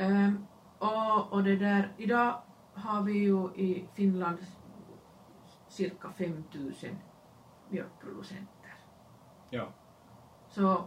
[0.00, 0.46] Ehm,
[0.78, 2.42] och, och det där, idag
[2.74, 4.38] har vi ju i Finland
[5.68, 6.98] cirka 5000
[7.68, 8.74] mjölkproducenter.
[9.50, 9.68] Ja,
[10.48, 10.84] Så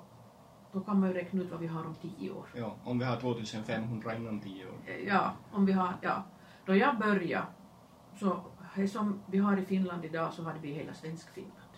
[0.72, 2.46] då kan man ju räkna ut vad vi har om tio år.
[2.56, 2.76] ja.
[2.84, 4.72] Om vi har 2500 inom 10 år.
[4.86, 6.24] Eh, Ja, om vi har, ja.
[6.66, 7.46] Då jag började,
[8.20, 8.44] så
[8.76, 11.70] det som vi har i Finland idag så hade vi hela Svensk-Finland.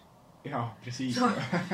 [0.43, 1.19] Ja, precis.
[1.19, 1.29] Så,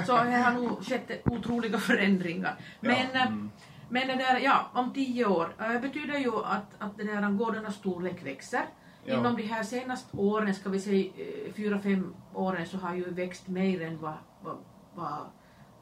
[0.05, 2.55] så det har nog skett otroliga förändringar.
[2.79, 3.19] Men, ja.
[3.19, 3.51] eh, mm.
[3.91, 7.75] Men det där, ja, om tio år äh, betyder ju att, att det där gårdarnas
[7.75, 8.65] storlek växer.
[9.05, 9.19] Ja.
[9.19, 13.13] Inom de här senaste åren, ska vi säga eh, fyra, fem åren, så har ju
[13.13, 14.57] växt mer än vad, vad,
[14.93, 15.17] vad,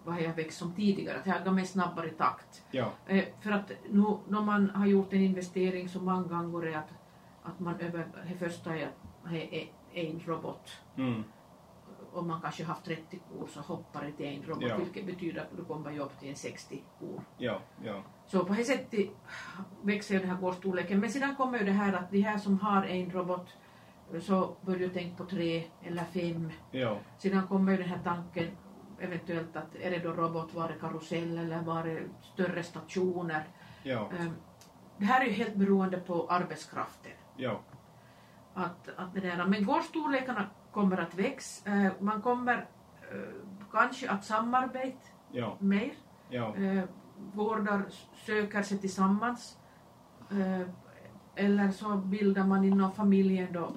[0.04, 1.22] vad jag växt som tidigare.
[1.24, 2.64] Det har gått med snabbare takt.
[2.72, 6.78] ja, Eh, för att nu när man har gjort en investering så många gånger är
[6.78, 6.90] att,
[7.44, 8.90] att man över, det första är
[9.30, 10.72] det är en robot.
[10.96, 11.24] mm.
[12.14, 14.78] Om man kanske haft 30 kor så hoppar det till en robot Ja.
[14.78, 17.22] vilket betyder att du kommer ju upp till en 60 kor.
[17.38, 19.10] ja, ja, Så på det sättet
[19.82, 21.00] växer ju den här gårdsstorleken.
[21.00, 23.48] Men sedan kommer ju det här att de här som har en robot
[24.22, 26.52] så börjar du tänka på tre eller fem.
[26.72, 28.48] ja, Sedan kommer ju den här tanken
[29.00, 32.00] eventuellt att är det då robot, var det karusell eller var det
[32.34, 33.44] större stationer?
[33.84, 34.34] ja, Ehm,
[34.98, 37.12] Det här är ju helt beroende på arbetskraften.
[37.38, 37.60] ja,
[38.54, 41.70] Att, att det där, men gårdsstorlekarna kommer att växa.
[41.70, 42.56] Eh, Man kommer
[43.12, 43.18] eh,
[43.72, 44.98] kanske att samarbeta
[45.32, 45.92] ja, mer.
[46.30, 46.84] ja, Eh,
[47.34, 47.82] Gårdar
[48.26, 49.58] söker sig tillsammans.
[51.36, 53.72] Eller så bildar man inom familjen då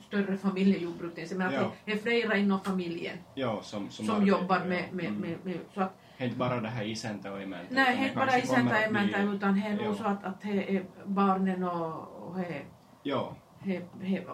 [0.00, 1.30] större familjejordbruk.
[1.32, 1.72] Menar Ja.
[1.84, 5.20] det är flera inom familjen ja, som, som, som, jobbar med, med, Mm.
[5.20, 7.74] med, med så att är inte bara det här isäntä och emäntä.
[7.74, 10.84] Nej, inte bara isäntä bli- emäntä utan det är nog så att, att det är
[11.06, 12.62] barnen och, och det,
[13.02, 14.26] Ja, det, det,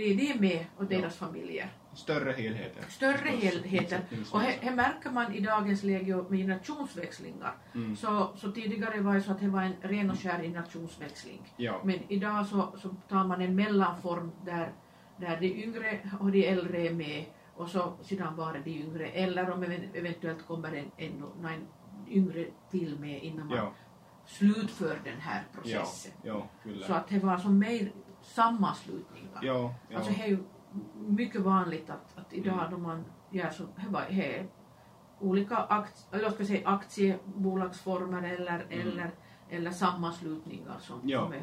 [0.00, 0.88] det, de är med och Ja.
[0.98, 1.68] deras familjer.
[1.94, 2.84] större helheter.
[2.88, 4.00] Större helheter.
[4.32, 7.54] Och det, märker man i dagens läge med generationsväxlingar.
[7.74, 7.96] Mm.
[7.96, 11.40] Så, så tidigare var det så att det var en ren och skär generationsväxling.
[11.56, 14.72] Ja, Men idag så, så tar man en mellanform där,
[15.16, 19.06] där de yngre och de äldre är med och så sedan bara de yngre.
[19.08, 21.66] Eller om even- eventuellt kommer en, en, en
[22.08, 23.72] yngre till med innan man ja,
[24.26, 26.12] slutför den här ja, processen.
[26.22, 26.86] ja, kyllä.
[26.86, 29.40] Så att det var som mer sammanslutningar.
[29.42, 30.38] ja, ja, Alltså det är ju
[30.94, 32.70] mycket vanligt att, att idag Mm.
[32.70, 33.62] då man gör så,
[34.10, 34.46] det är
[35.20, 38.88] olika akt, eller ska jag säga, aktiebolagsformer eller, Mm.
[38.88, 39.10] eller,
[39.50, 41.22] eller sammanslutningar som, Ja.
[41.22, 41.42] som är,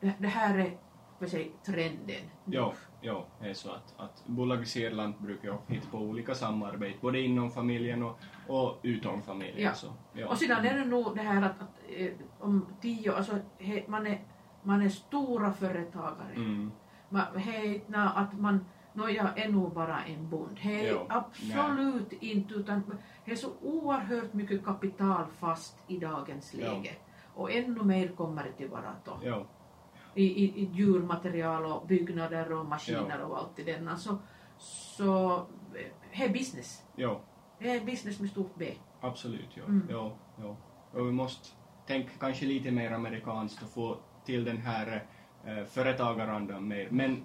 [0.00, 0.76] det, det här är
[1.18, 2.22] vad säger, trenden.
[2.44, 7.20] ja, ja, det är så att, att bolagiserad lantbruk är hitta på olika samarbete, både
[7.20, 9.62] inom familjen och, och utom familjen.
[9.62, 9.74] Ja.
[9.74, 10.28] Så, ja.
[10.28, 14.06] Och sedan är det nog det här att, att eh, om tio, alltså he, man,
[14.06, 14.20] är,
[14.66, 16.32] man är stora företagare.
[16.36, 16.72] Mm,
[17.08, 20.58] Man, he, är inte att man, no, jag är nog bara en bond.
[20.62, 22.82] Jo, absolut inte, utan
[23.24, 26.72] det är så oerhört mycket kapital fast i dagens Ja.
[26.72, 26.90] läge.
[27.34, 29.44] Och ännu mer kommer det till vara då.
[30.14, 33.96] I, i, i djurmaterial och byggnader och maskiner och allt i denna.
[33.96, 34.18] Så,
[34.58, 35.42] så
[36.12, 36.82] det är business.
[36.96, 37.20] ja,
[37.58, 38.74] Det är business med stort B.
[39.00, 39.48] absolut.
[39.54, 39.86] Ja, Mm.
[39.90, 40.56] ja, ja.
[40.92, 41.48] Och vi måste
[41.86, 45.04] tänka kanske lite mer amerikanskt och få till den här
[45.46, 46.88] eh, företagarandan mer.
[46.90, 47.24] Men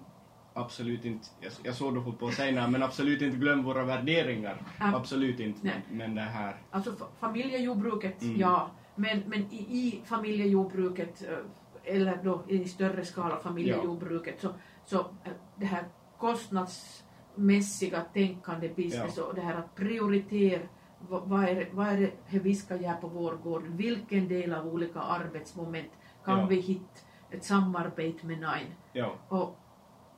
[0.54, 4.56] absolut inte, jag, jag såg höll på nej, men absolut inte glöm våra värderingar.
[4.80, 4.96] Ja.
[4.96, 5.60] Absolut inte.
[5.62, 5.82] Nej.
[5.90, 8.40] Men, det här, Alltså fa- familjejordbruket, Mm.
[8.40, 8.70] ja.
[8.96, 14.48] Men, men i, i familjejordbruket eh, eller då i större skala familjejordbruket så,
[14.84, 15.84] så eh, det här
[16.18, 20.60] kostnadsmässiga tänkande business och det här att prioritera
[21.08, 24.66] vad, är, det- vad är det vi ska göra på vår gård, vilken del av
[24.66, 25.90] olika arbetsmoment
[26.24, 26.46] kan Ja.
[26.46, 26.84] vi hitta
[27.30, 28.74] ett samarbete med Nine.
[28.92, 29.58] ja, Och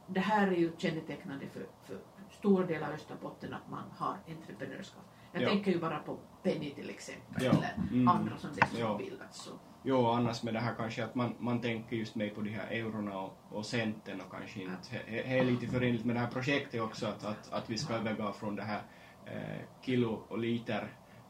[0.07, 1.99] det här är ju kännetecknande för, för
[2.31, 5.03] stora delar av Österbotten att man har entreprenörskap.
[5.33, 5.49] Jag Ja.
[5.49, 7.51] tänker ju bara på Penny till exempel Ja.
[7.51, 8.09] eller Mm.
[8.09, 8.97] andra som det som Ja.
[8.99, 9.39] bildats.
[9.45, 9.51] Så.
[9.83, 12.67] Jo, annars med det här kanske att man, man tänker just mer på de här
[12.71, 14.77] eurona och, och centen och kanske inte.
[14.93, 17.95] Det det är lite förenligt med det här projektet också att, att, att vi ska
[17.95, 18.81] övergå från det här
[19.27, 20.89] eh, kilo och liter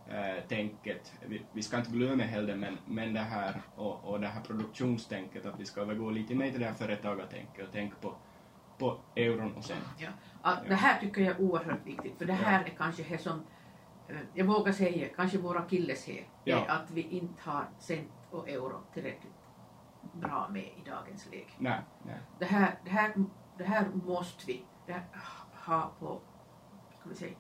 [0.08, 1.12] eh, tänket.
[1.26, 5.46] Vi, vi ska inte glömma heller men, men det här och, och det här produktionstänket
[5.46, 8.14] att vi ska övergå lite mer till det här företagartänket och tänka på,
[8.78, 9.84] på euron och cent.
[9.98, 10.08] Ja.
[10.42, 13.42] Att Det här tycker jag är oerhört viktigt för det här är kanske det som
[14.08, 16.64] eh, jag vågar säga, kanske våra akilleshäl, Ja.
[16.68, 19.32] att vi inte har cent och euro tillräckligt
[20.12, 21.52] bra med i dagens läge.
[21.58, 22.16] Nej, nej.
[22.38, 23.12] det här, det här,
[23.58, 25.04] det här måste vi det här,
[25.66, 26.20] ha på,
[27.00, 27.34] ska vi säga,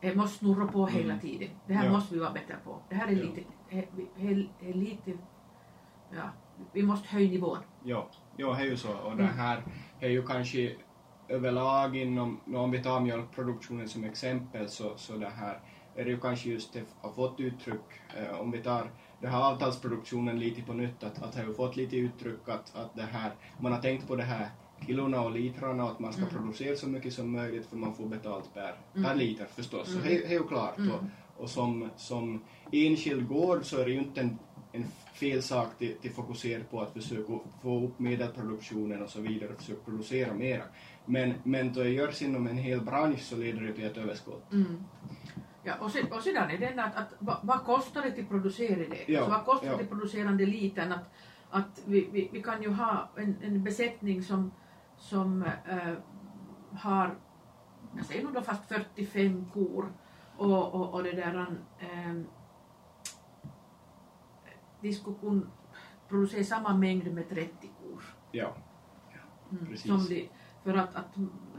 [0.00, 1.20] det måste snurra på hela Mm.
[1.20, 1.48] tiden.
[1.66, 1.92] Det här Ja.
[1.92, 2.82] måste vi vara bättre på.
[2.88, 3.22] Det här är Ja.
[3.22, 3.40] lite,
[4.60, 5.18] är lite,
[6.10, 6.30] ja,
[6.72, 7.58] vi måste höja nivån.
[7.84, 8.04] Jo,
[8.36, 8.92] jo, det är ju så.
[8.98, 9.36] Och det Mm.
[9.36, 9.62] här
[10.00, 10.76] är ju kanske
[11.28, 15.60] överlag inom, om vi tar mjölkproduktionen som exempel, så, så det här
[15.94, 19.52] är det ju kanske just det har fått uttryck, eh, om vi tar det här
[19.52, 23.02] avtalsproduktionen lite på nytt, att, att det har ju fått lite uttryck att, att det
[23.02, 24.48] här, man har tänkt på det här
[24.86, 26.34] kilona och litrarna och att man ska Mm.
[26.34, 29.04] producera så mycket som möjligt för man får betalt per, Mm.
[29.08, 29.86] per liter förstås.
[29.92, 30.04] Så Mm.
[30.08, 30.78] det det är ju klart.
[30.78, 30.90] Mm.
[30.90, 31.00] Och,
[31.42, 34.38] och som, som enskild gård så är det ju inte en,
[34.72, 39.50] en fel sak till, till fokusera på att försöka få upp medelproduktionen och så vidare
[39.50, 40.62] och försöka producera mera.
[41.04, 44.52] Men, men då det görs inom en hel bransch så leder det till ett överskott.
[44.52, 44.84] Mm.
[45.64, 48.30] Ja, och, sen, och sedan är den att, att vad, vad kostar det till att
[48.30, 49.12] producera det?
[49.12, 49.76] Ja, alltså, vad kostar ja.
[49.76, 50.92] det producerande liten?
[50.92, 51.04] Att,
[51.50, 54.50] att vi, vi, vi kan ju ha en, en besättning som,
[54.98, 55.94] som eh,
[56.72, 57.14] har,
[57.96, 59.92] jag säger nog då fast 45 kor
[60.36, 61.46] och, och, och det där
[61.78, 62.14] eh,
[64.80, 65.42] de skulle kunna
[66.08, 68.02] producera samma mängd med 30 kor.
[68.32, 68.52] Ja,
[69.52, 69.86] Mm, Precis.
[69.86, 70.28] Som de,
[70.64, 71.14] för att, att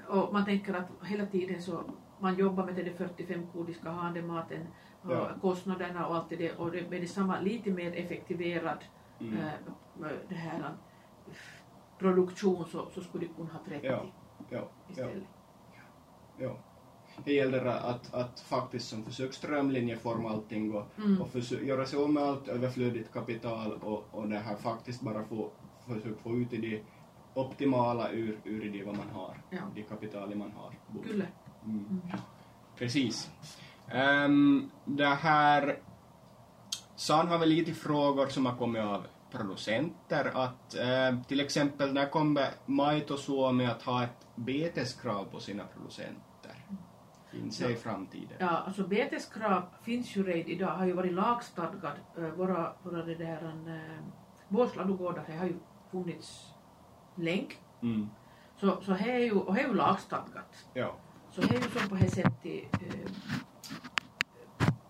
[0.08, 1.84] och man tänker att hela tiden så
[2.20, 4.68] man jobbar med det där 45 kor, de ska ha den maten,
[5.02, 5.30] och Ja.
[5.42, 8.78] kostnaderna och allt det och det, med detsamma lite mer effektiverad
[9.20, 9.38] mm.
[9.38, 9.52] eh,
[10.30, 10.72] det här
[12.00, 13.92] produktion så, så skulle de kunna ha 30 Ja,
[14.50, 14.68] ja, ja.
[14.90, 15.24] istället.
[16.38, 16.56] Ja.
[17.26, 21.22] Det gäller att, att faktiskt som försöka strömlinjeforma allting och, Mm.
[21.22, 25.24] och försöka göra sig av med allt överflödigt kapital och, och det här faktiskt bara
[25.24, 25.50] få,
[25.88, 26.82] försöka få ut i det
[27.34, 29.58] optimala ur, ur det vad man har, Ja.
[29.76, 30.74] det kapital man har.
[30.94, 31.22] Mm.
[31.66, 32.02] Mm.
[32.78, 33.30] Precis.
[34.26, 35.80] Um, det här...
[36.96, 42.10] San har väl lite frågor som har kommit av producenter att eh, till exempel när
[42.10, 46.56] kommer Maito Suomi att ha ett beteskrav på sina producenter?
[47.32, 48.38] Finns det i framtiden?
[48.40, 51.94] Ja, alltså beteskrav finns ju redan idag, har ju varit lagstadgad.
[52.18, 54.04] Eh, Våra, våra det där, eh,
[54.48, 55.60] båsladugårdar det har ju
[55.92, 56.54] funnits
[57.16, 57.54] länge.
[57.82, 58.10] Mm.
[58.56, 60.68] Så, så det är ju, och det är ju lagstadgat.
[60.74, 60.96] Ja.
[61.32, 63.12] Så det är ju som på det sättet eh,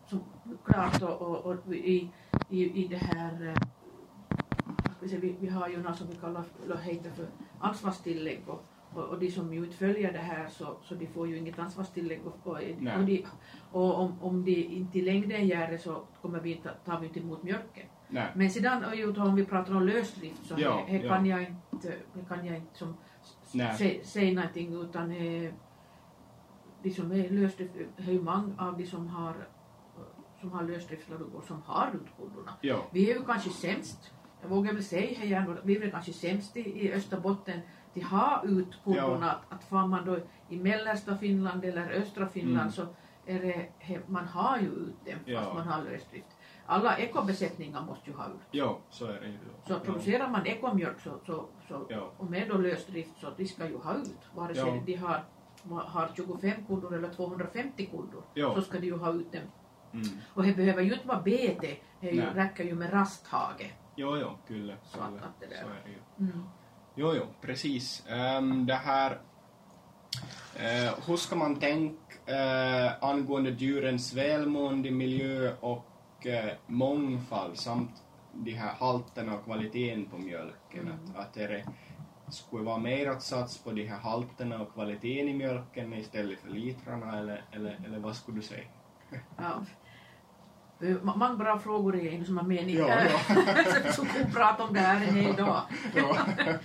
[0.08, 0.24] som
[0.66, 2.12] klart och, och, och i,
[2.50, 3.56] i, i det här eh,
[5.02, 6.44] vi, vi, har ju något som vi kallar
[6.82, 7.28] heter för
[7.60, 11.28] ansvarstillägg och, och, och de som ju inte följer det här så, så de får
[11.28, 12.60] ju inget ansvarstillägg och, och,
[13.06, 13.26] de,
[13.72, 17.08] och om, om de inte i längden gör det så kommer vi inte, tar vi
[17.08, 17.86] inte emot mjölken.
[18.08, 18.32] Nej.
[18.36, 18.84] Men sedan
[19.18, 21.16] om vi pratar om lösdrift så Ja, det, det ja.
[21.16, 21.96] kan jag inte,
[22.28, 22.98] kan jag inte som
[23.52, 23.78] Nej.
[23.78, 25.54] säga säg någonting utan eh,
[26.84, 29.36] de som är lösdrift, ju många av de som har
[30.40, 32.54] som har lösdriftslådor som har utkodorna.
[32.62, 32.86] Ja.
[32.92, 36.14] Vi är ju kanske sämst, jag vågar väl säga här ändå, vi är väl kanske
[36.14, 37.60] sämst i, i Österbotten
[37.94, 40.18] till ha ut kodorna, att, att far man då
[40.50, 42.72] i mellersta Finland eller östra Finland Mm.
[42.72, 42.86] så
[43.26, 45.54] är det, man har ju ut dem fast Ja.
[45.54, 46.28] man har lösdrift.
[46.66, 48.32] Alla ekobesättningar måste ju ha ut.
[48.52, 49.38] Ja, så är det ju.
[49.68, 49.80] Så ja.
[49.80, 52.12] producerar man ekomjölk så, så, så, Ja.
[52.18, 54.82] och med då lösdrift så de ska ju ha ut, vare sig Ja.
[54.86, 55.24] de har,
[55.70, 58.56] har 25 kodor eller 250 kodor, Ja.
[58.56, 59.42] så ska de ju ha ut dem.
[59.94, 60.06] Mm.
[60.34, 63.74] Och det behöver ju inte vara bete, det ju, räcker ju med rasthage.
[64.00, 64.76] Jo, jo, kyllä.
[64.84, 65.22] Så att- kyllä.
[65.26, 66.30] att det där- Så är det ju.
[66.32, 66.44] Mm.
[66.96, 68.04] Jo, jo, precis.
[68.08, 69.12] Ehm, det här...
[70.56, 78.52] Uh, hur ska man tänka eh, angående djurens välmående, miljö och eh, mångfald samt de
[78.54, 80.80] här halterna och kvaliteten på mjölken?
[80.88, 80.94] Mm.
[80.94, 81.66] Att, att är det
[82.32, 86.50] skulle vara mer att satsa på de här halterna och kvaliteten i mjölken istället för
[86.50, 88.68] litrarna eller, eller, eller vad skulle du säga?
[89.38, 89.66] Ja.
[90.82, 92.78] Eh, Många bra frågor är en som har mening.
[92.78, 93.92] Ja, ja.
[93.92, 95.62] så kan prata om det här en hel dag.
[95.96, 96.18] Ja.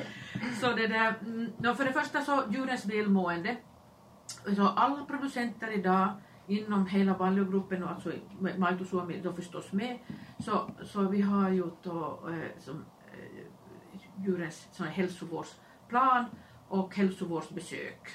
[0.60, 3.56] Så det där, mm, no, för det första så djurens välmående.
[4.56, 6.08] Så alla producenter idag
[6.46, 8.12] inom hela Vallögruppen och alltså
[8.58, 9.98] Maito Suomi då förstås med
[10.38, 16.24] så, så vi har ju då eh, som eh, djurens sån här hälsovårdsplan
[16.68, 18.10] och hälsovårdsbesök.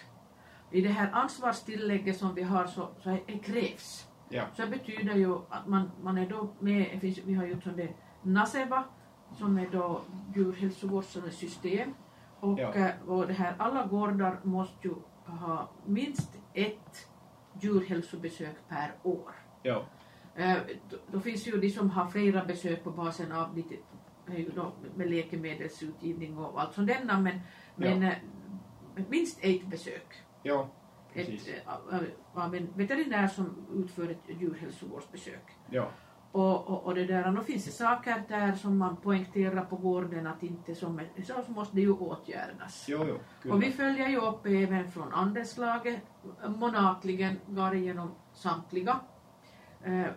[0.72, 4.09] I det här ansvarstillägget som vi har så, så det krävs.
[4.30, 4.44] Ja.
[4.56, 7.89] Så det betyder ju att man, man är då med, finns, vi har gjort det
[8.22, 8.84] NASEVA
[9.38, 10.02] som är då
[10.36, 11.94] djurhälsovårdssystem
[12.39, 12.74] och, Ja.
[12.74, 14.94] eh, och det här, alla gårdar måste ju
[15.26, 17.08] ha minst ett
[17.62, 19.32] djurhälsobesök per år.
[19.63, 19.84] Ja.
[20.36, 20.58] Eh,
[20.89, 23.76] då, då finns ju de som har flera besök på basen av lite
[24.56, 27.39] då med läkemedelsutgivning och allt där men,
[27.76, 28.13] men eh,
[29.10, 30.70] minst ett besök Ja,
[31.13, 31.48] precis.
[31.48, 35.58] eh, av, en veterinär som utför ett djurhälsovårdsbesök.
[35.69, 35.88] Ja.
[36.32, 40.28] Och, och, och det där, då finns det saker där som man poängterar på gården
[40.28, 42.86] att inte som så, måste det ju åtgärdas.
[42.89, 43.06] Jo,
[43.43, 43.54] jo.
[43.54, 46.02] Och vi följer ju upp även från andelslaget
[46.48, 49.00] månatligen, går igenom samtliga
[49.84, 50.08] eh,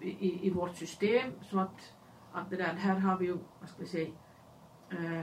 [0.00, 1.94] i, i vårt system så att,
[2.32, 4.08] att det där, här har vi ju, vad ska vi säga,
[4.90, 5.22] eh,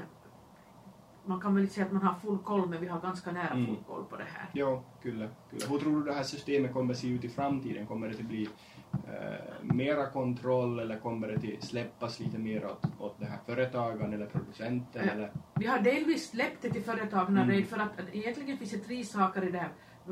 [1.26, 3.48] man kan väl inte säga att man har full koll men vi har ganska nära
[3.54, 3.66] Mm.
[3.66, 4.50] full koll på det här.
[4.54, 5.66] Jo, kyllä, kyllä.
[5.70, 7.88] Hur tror du det här systemet kommer att se ut i framtiden?
[7.88, 8.50] Kommer det att bli
[8.94, 14.14] eh, mera kontroll eller kommer det till släppas lite mer åt, åt det här företagen
[14.14, 15.06] eller producenten?
[15.06, 15.12] Ja.
[15.12, 15.32] Eller?
[15.56, 17.66] Vi har delvis släppt det till företagen Mm.
[17.66, 19.70] för att, att egentligen finns det tre saker i det här.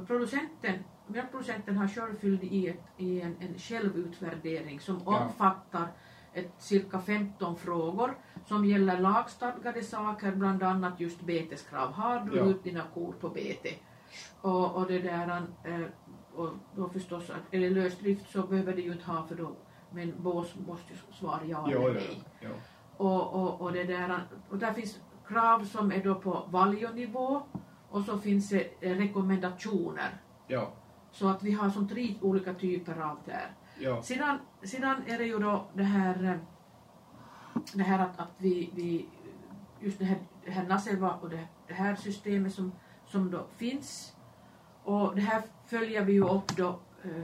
[0.07, 0.73] Producenten,
[1.07, 5.19] mjölkproducenten har själv fyllt i, ett, i en, en självutvärdering som Ja.
[5.25, 5.87] omfattar
[6.33, 11.91] ett, cirka 15 frågor som gäller lagstadgade saker, bland annat just beteskrav.
[11.91, 12.43] Har du Ja.
[12.43, 13.69] ut dina kor på bete?
[14.41, 15.81] Och, och det där, eh,
[16.35, 19.51] och då förstås, att är det lösdrift så behöver det ju inte ha för då,
[19.91, 22.23] men bås måste ju svara ja eller nej.
[22.41, 22.49] jo.
[22.97, 27.41] Och, och, och, det där, och där finns krav som är då på valjonivå
[27.89, 30.09] och så finns det rekommendationer.
[30.47, 30.71] Ja,
[31.11, 33.51] Så att vi har som tre olika typer av det här.
[33.79, 36.37] Ja, Sedan, sedan är det ju då det här, eh,
[37.73, 39.05] det här att, att vi, vi
[39.79, 42.71] just det här, det här Naseva och det, det här systemet som,
[43.05, 44.13] som då finns.
[44.83, 47.23] Och det här följer vi ju upp då eh,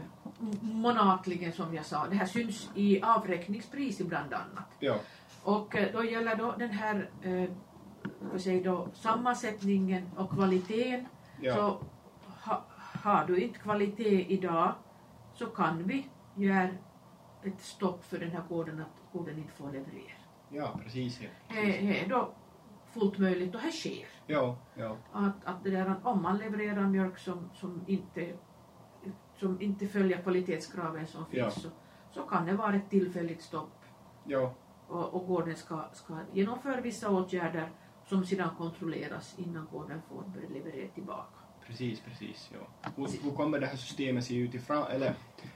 [0.61, 2.07] månatligen som jag sa.
[2.07, 4.67] Det här syns i avräkningspris bland annat.
[4.79, 4.95] ja,
[5.43, 7.49] Och eh, då gäller då den här eh,
[8.19, 11.07] vad säger då, sammansättningen och kvaliteten.
[11.41, 11.81] ja, Så
[12.43, 12.63] ha,
[13.03, 14.73] har du inte kvalitet idag
[15.33, 16.09] så kan vi
[16.41, 16.69] göra
[17.43, 20.11] ett stopp för den här gården att gården inte får leverera.
[20.49, 21.21] ja, precis.
[21.21, 22.29] Ja, Det det är då
[22.93, 24.05] fullt möjligt och det sker.
[24.27, 28.33] ja, ja, Att, att det där, om man levererar mjölk som, som, inte,
[29.35, 31.49] som inte följer kvalitetskraven som finns Ja.
[31.51, 31.69] så,
[32.11, 33.83] så kan det vara ett tillfälligt stopp
[34.25, 34.53] ja,
[34.87, 37.71] och, och gården ska, ska genomföra vissa åtgärder
[38.05, 41.38] som sedan kontrolleras innan gården får börja leverera tillbaka.
[41.69, 42.49] Precis, precis.
[42.53, 42.89] Ja.
[42.95, 44.83] Hur, hur kommer det här systemet se ut i fram...
[44.91, 45.13] Eller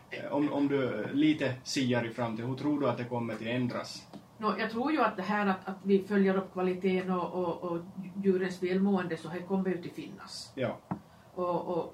[0.10, 3.42] eh, om, om du lite siar i framtiden, hur tror du att det kommer att
[3.42, 4.08] ändras?
[4.38, 7.72] Nå, jag tror ju att det här att, att vi följer upp kvaliteten och, och,
[7.72, 7.80] och
[8.24, 10.52] djurens välmående så här kommer ju att finnas.
[10.56, 10.78] Ja,
[11.36, 11.94] Och, och,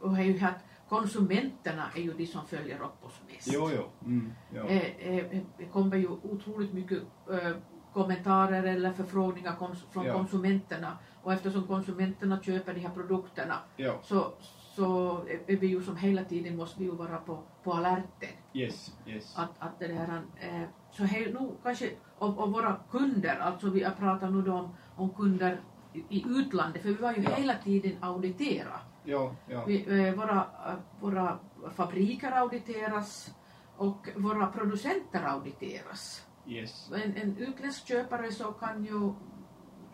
[0.00, 3.48] och ju att konsumenterna är ju de som följer upp oss mest.
[3.52, 3.82] jo, jo.
[4.04, 5.26] Mm, ja, Eh, eh,
[5.58, 6.98] Det kommer ju otroligt mycket
[7.30, 7.50] eh,
[7.92, 10.12] kommentarer eller förfrågningar kons- från Ja.
[10.14, 14.32] konsumenterna och eftersom konsumenterna köper de här produkterna ja, så,
[14.76, 18.28] så är vi ju som hela tiden måste vi ju vara på, på alerten.
[18.52, 19.36] yes, yes.
[19.38, 23.80] Att, att det där, eh, så här, nu kanske, och, och våra kunder, alltså vi
[23.98, 25.60] pratar nu då om, om kunder
[25.92, 27.30] i, i utlandet, för vi var ju Ja.
[27.34, 28.80] hela tiden auditera.
[29.04, 30.36] Ja, ja, Vi, eh, våra,
[30.66, 31.38] eh, våra
[31.74, 33.34] fabriker auditeras
[33.76, 36.26] och våra producenter auditeras.
[36.46, 36.90] yes.
[37.04, 39.12] En, en utländsk köpare så kan ju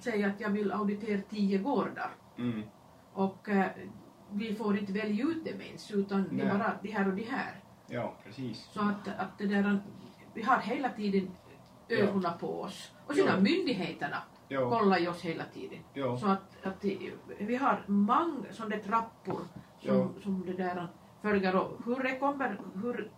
[0.03, 2.63] säga att jag vill auditera tio gårdar Mm,
[3.13, 3.67] och eh,
[4.31, 6.59] vi får inte välja ut dem ens utan det är Nej.
[6.59, 7.61] bara de här och de här.
[7.87, 8.69] ja, precis.
[8.73, 9.79] Så att, att det där,
[10.35, 11.31] vi har hela tiden
[11.89, 12.93] ögonen på oss.
[13.07, 13.41] Och sedan Ja.
[13.41, 14.17] myndigheterna
[14.49, 15.79] Ja, kollar ju oss hela tiden.
[15.95, 16.85] ja, Så att, att
[17.39, 19.41] vi har många sådana trappor
[19.81, 20.09] som, Ja.
[20.23, 20.89] som det där
[21.23, 23.11] följer och hur det kommer, hur,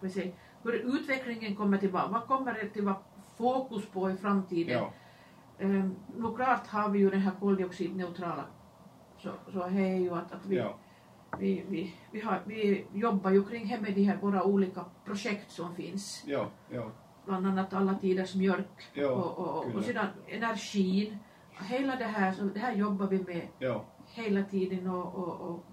[0.00, 2.96] vad säger, hur utvecklingen kommer till vara, vad kommer det till vara
[3.36, 4.78] fokus på i framtiden?
[4.78, 4.92] ja,
[6.16, 8.44] Nog klart har vi ju den här koldioxidneutrala
[9.18, 10.74] så, så det är ju att, att vi, ja,
[11.38, 15.50] vi, vi, vi, har, vi jobbar ju kring här med de här våra olika projekt
[15.50, 16.24] som finns.
[16.26, 16.90] ja, ja,
[17.24, 21.18] Bland annat alla tiders mjölk Ja, och, och, och, och sedan energin.
[21.68, 25.64] Hela det här, så det här jobbar vi med ja, hela tiden och, och, och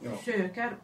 [0.00, 0.10] Ja.
[0.10, 0.76] försöker.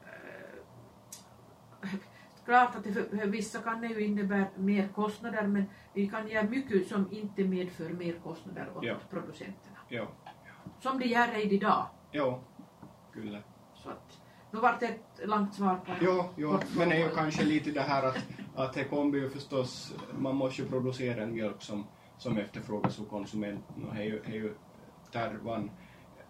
[2.50, 6.44] Klart att för, för vissa kan det ju innebära mer kostnader men vi kan göra
[6.44, 8.94] mycket som inte medför mer kostnader åt Ja.
[9.10, 9.76] producenterna.
[9.88, 10.06] ja,
[10.80, 11.86] Som det gör redan idag.
[12.12, 12.40] ja,
[13.12, 13.42] kyllä.
[13.74, 17.14] Så att, nu var det ett långt svar på Jo, jo, men det är ju
[17.14, 18.18] kanske lite det här att,
[18.54, 21.86] att det kommer ju förstås, man måste ju producera en mjölk som,
[22.18, 24.54] som efterfrågas av konsumenten och det är ju, det är ju
[25.12, 25.70] där man,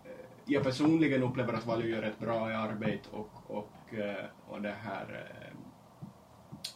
[0.05, 0.11] eh,
[0.45, 5.27] jag personligen upplever att Value gör ett bra arbete och, och, eh, och det här,
[5.41, 5.50] eh,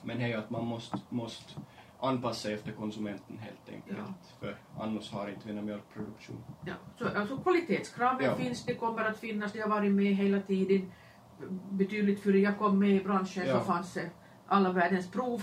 [0.04, 1.52] men det är ju att man måste, måste
[2.00, 4.14] anpassa sig efter konsumenten helt enkelt, Ja.
[4.40, 6.44] för annars har inte vi någon mjölkproduktion.
[6.66, 8.34] Ja, så, alltså kvalitetskraven Ja.
[8.36, 10.92] finns, det kommer att finnas, det har varit med hela tiden.
[11.70, 13.58] Betydligt före jag kom med i branschen Ja.
[13.58, 14.10] så fanns det
[14.46, 15.42] alla världens prov.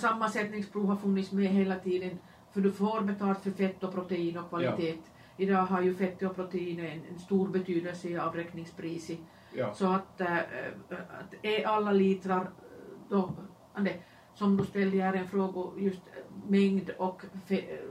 [0.00, 2.18] Sammansättningsprov har funnits med hela tiden
[2.52, 4.98] för du får betalt för fett och protein och kvalitet.
[5.36, 9.18] Idag har ju fett och protein en, en stor betydelse i avräkningspriset.
[9.74, 10.36] Så att, äh,
[10.90, 12.50] att är alla litrar
[13.08, 13.32] då,
[14.34, 16.02] som du ställde här en fråga just
[16.48, 17.22] mängd och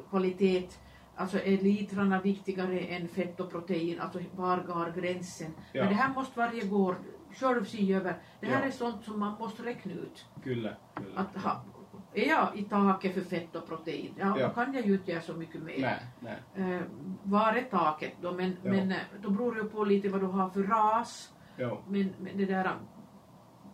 [0.10, 0.68] kvalitet
[1.16, 5.52] Alltså är litrarna viktigare än fett och protein, alltså var går gränsen?
[5.72, 5.84] Ja.
[5.84, 6.96] Men det här måste varje gård
[7.36, 8.16] själv se över.
[8.40, 8.68] Det här Ja.
[8.68, 10.26] är sånt som man måste räkna ut.
[10.44, 11.20] kyllä, kyllä.
[11.20, 11.64] Att ha,
[12.14, 14.48] är jag i taket för fett och protein, ja, Ja.
[14.48, 15.80] då kan jag ju inte göra så mycket mer.
[15.82, 16.00] Nej,
[16.56, 16.82] nej, Eh,
[17.24, 18.32] var är taket då?
[18.32, 18.72] Men, Ja.
[18.72, 21.34] men eh, då beror det ju på lite vad du har för ras.
[21.58, 22.72] ja, Men, men det där,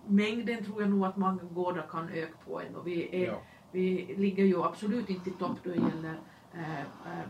[0.10, 3.42] mängden tror jag nog att många gårdar kan öka på än och vi, är, Ja.
[3.72, 6.20] vi ligger ju absolut inte i topp då det gäller
[6.54, 7.26] eh,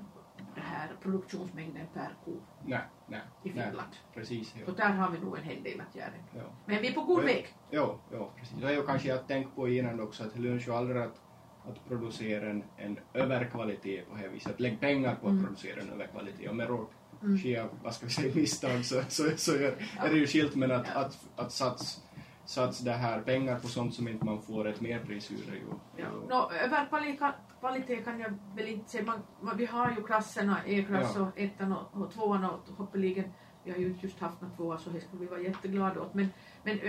[0.56, 2.32] det här produktionsmängden per ko
[2.66, 3.22] Nej, nej.
[3.44, 3.66] i nej.
[3.68, 3.90] Finland.
[4.14, 4.72] Precis, Så ja.
[4.78, 6.10] där har vi nog en hel del att göra.
[6.36, 6.42] ja.
[6.66, 7.26] Men vi är på god Ja.
[7.26, 7.48] väg.
[7.72, 8.58] Jo, jo, precis.
[8.62, 11.22] Det är ju kanske jag tänkt på innan också att det lönar sig aldrig att,
[11.70, 14.60] att producera en, en överkvalitet på det här viset.
[14.60, 15.46] Lägg pengar på att Mm.
[15.46, 16.50] producera en överkvalitet.
[16.52, 17.38] Om jag råkar Mm.
[17.38, 20.72] ske vad ska vi säga, misstag så, så, så är, är det ju skilt men
[20.72, 21.00] att, Ja.
[21.02, 22.04] att, att sats,
[22.50, 25.64] sats det här pengar på sånt som inte man får ett merpris ur.
[25.95, 26.06] Ja.
[26.30, 29.04] Nå, överkvalitet kvalitet kan jag väl inte säga.
[29.41, 31.22] Man, vi har ju klasserna E-klass Ja.
[31.22, 33.32] och ettan och, och tvåan och hoppeligen.
[33.64, 36.14] Vi har ju just haft några tvåa så det ska vi vara jätteglada åt.
[36.14, 36.28] Men,
[36.64, 36.80] men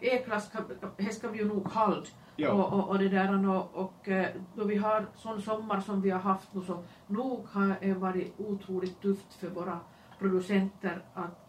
[0.00, 0.52] E-klass,
[0.96, 2.02] det ska vi ju nog hålla.
[2.36, 2.52] Ja.
[2.52, 4.08] Och, och, och det där och, och
[4.54, 8.40] då vi har sån sommar som vi har haft nu så nog har det varit
[8.40, 9.80] otroligt tufft för våra
[10.18, 11.43] producenter att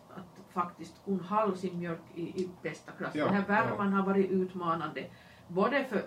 [0.55, 3.15] faktiskt kunna hålla sin mjölk i, i bästa klass.
[3.15, 3.53] Ja, Den här ja.
[3.55, 5.05] värmen har varit utmanande
[5.47, 6.03] både för,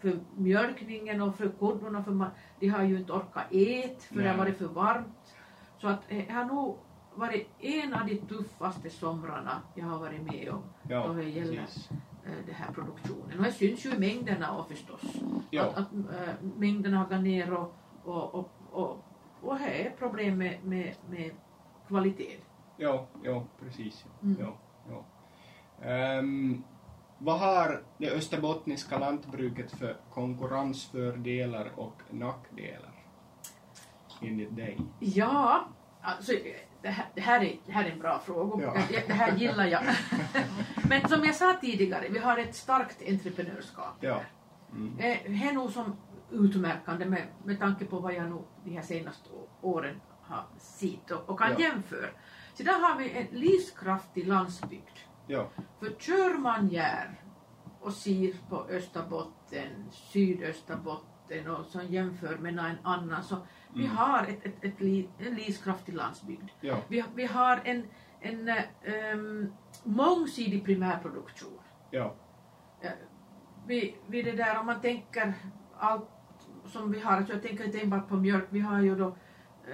[0.00, 4.28] för mjölkningen och för kodorna för man, de har ju inte orkat ät för det
[4.28, 4.38] har Nej.
[4.38, 5.34] varit för varmt.
[5.78, 6.78] Så att eh, det har nog
[7.14, 11.60] varit en av de tuffaste somrarna jag har varit med om ja, då det gäller
[11.62, 11.90] precis.
[12.26, 13.38] eh, den här produktionen.
[13.38, 15.02] Och det syns ju i mängderna och förstås.
[15.50, 15.62] Ja.
[15.62, 17.74] Att, att äh, mängderna har gått ner och,
[18.04, 19.04] och, och, och,
[19.42, 21.30] och det är problem med, med, med
[21.88, 22.36] kvalitet.
[22.80, 24.04] Ja, ja, precis.
[24.22, 24.36] Mm.
[24.40, 24.56] Ja,
[24.90, 25.04] ja.
[25.88, 26.64] Ehm,
[27.18, 32.92] vad har det österbottniska lantbruket för konkurrensfördelar och nackdelar?
[34.22, 34.78] Enligt dig?
[34.98, 35.64] Ja,
[36.00, 36.32] alltså
[36.82, 38.64] det här, det här, är, det här är en bra fråga.
[38.64, 38.74] Ja.
[38.92, 39.82] Jag- Det här gillar jag.
[40.88, 43.94] Men som jag sa tidigare, vi har ett starkt entreprenörskap.
[44.00, 44.20] Ja.
[44.72, 44.98] Mm.
[44.98, 45.96] Eh, Det är nog som
[46.30, 51.30] utmärkande med, med tanke på vad jag nog de här senaste åren har sett och,
[51.30, 51.58] och kan Ja.
[51.60, 52.08] jämföra.
[52.60, 54.96] Så där har vi en livskraftig landsbygd.
[55.26, 55.48] Ja,
[55.78, 57.20] För kör man här
[57.80, 63.36] och ser på Österbotten, Sydösterbotten och så jämför med en annan så
[63.74, 63.96] vi Mm.
[63.96, 66.48] har ett, ett, ett, li- en livskraftig landsbygd.
[66.60, 67.86] ja, Vi, vi har en,
[68.20, 68.50] en
[69.14, 69.52] um,
[69.84, 71.58] mångsidig primärproduktion.
[71.90, 72.14] ja,
[72.80, 72.90] Eh,
[73.66, 75.32] vi, vi det där, om man tänker
[75.78, 76.08] allt
[76.66, 79.16] som vi har, alltså jag tänker inte enbart på mjölk, vi har ju då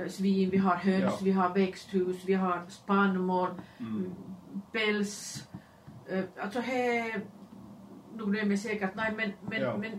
[0.09, 1.19] svin, vi har höns, Ja.
[1.23, 3.49] vi har växthus, vi har spannmål,
[3.81, 4.15] mm.
[4.73, 5.45] päls,
[6.09, 7.21] eh, alltså här,
[8.15, 9.77] nog det är mig säkert, nej men, men, Ja.
[9.77, 9.99] men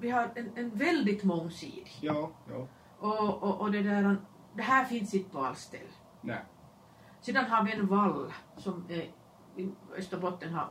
[0.00, 2.66] vi har en, en väldigt mångsidig ja, ja,
[2.98, 4.16] och, och, och det där,
[4.54, 5.90] det här finns inte på allt ställe.
[6.20, 6.44] nej,
[7.20, 9.10] Sedan har vi en vall som är,
[9.96, 10.70] Österbotten har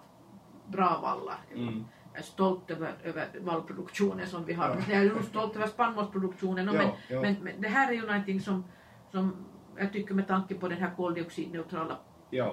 [0.67, 1.39] bra vallar.
[1.55, 1.85] mm.
[2.17, 4.69] Är stolt över, över vallproduktionen som vi har.
[4.69, 4.93] Ja.
[4.93, 6.65] Jag är nog stolt över spannmålsproduktionen.
[6.65, 7.21] Ja, men, ja.
[7.21, 8.63] Men, men det här är ju någonting som,
[9.11, 9.35] som
[9.77, 11.97] jag tycker med tanke på den här koldioxidneutrala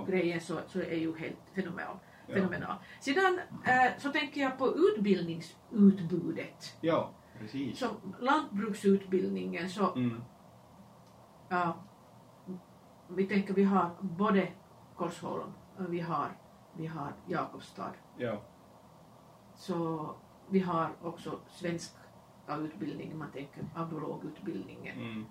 [0.07, 1.97] grejen så, så är ju helt fenomenal.
[2.29, 2.77] Fenomenal.
[3.01, 6.77] Sedan eh, så tänker jag på utbildningsutbudet.
[6.81, 7.11] ja,
[7.41, 7.79] precis.
[7.79, 10.21] Som lantbruksutbildningen så Mm.
[11.49, 11.77] Ja,
[13.09, 14.49] vi tänker vi har både
[14.97, 16.29] Korsholm och vi har,
[16.77, 17.93] vi har Jakobstad.
[18.17, 18.43] Ja,
[19.57, 20.11] Så
[20.49, 21.99] vi har också svenska
[22.49, 24.97] utbildning, man tänker agronomutbildningen.
[24.99, 25.27] mm.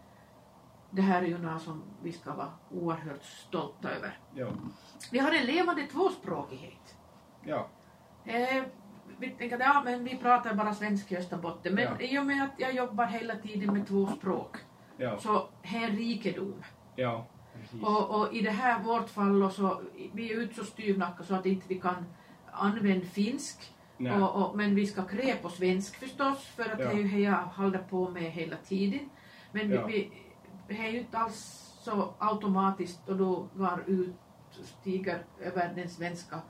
[0.91, 4.17] Det här är ju något som vi ska vara oerhört stolta över.
[4.35, 4.47] ja,
[5.11, 6.95] Vi har en levande tvåspråkighet.
[7.43, 7.67] ja,
[8.25, 8.63] Eh,
[9.17, 11.99] vi tänker ja, men vi pratar bara svenska i Österbotten, men Ja.
[11.99, 14.57] i och med att jag jobbar hela tiden med två språk
[14.97, 16.63] ja, så här är rikedom.
[16.95, 17.83] ja, precis.
[17.83, 19.81] Och, och i det här vårt fall så,
[20.13, 22.05] vi är ute så styvnacka så att inte vi kan
[22.51, 23.73] använda finsk.
[24.11, 26.85] Och, och, men vi ska krä på svensk förstås för att Ja.
[26.85, 29.09] det är ju det jag håller på med hela tiden.
[29.51, 29.85] Men Ja.
[29.85, 30.11] vi,
[30.67, 34.15] det är ju inte alls så automatiskt och då går ut,
[34.51, 36.41] stiger över den svenska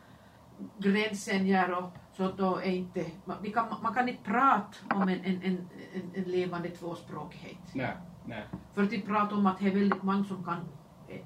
[0.77, 5.09] gränsen här och så då är inte, man, kan, man kan inte prata om en,
[5.09, 5.67] en, en,
[6.13, 7.57] en, levande tvåspråkighet.
[7.73, 7.93] Nej,
[8.25, 8.43] nej,
[8.73, 10.67] För att inte prata om att det är väldigt många som kan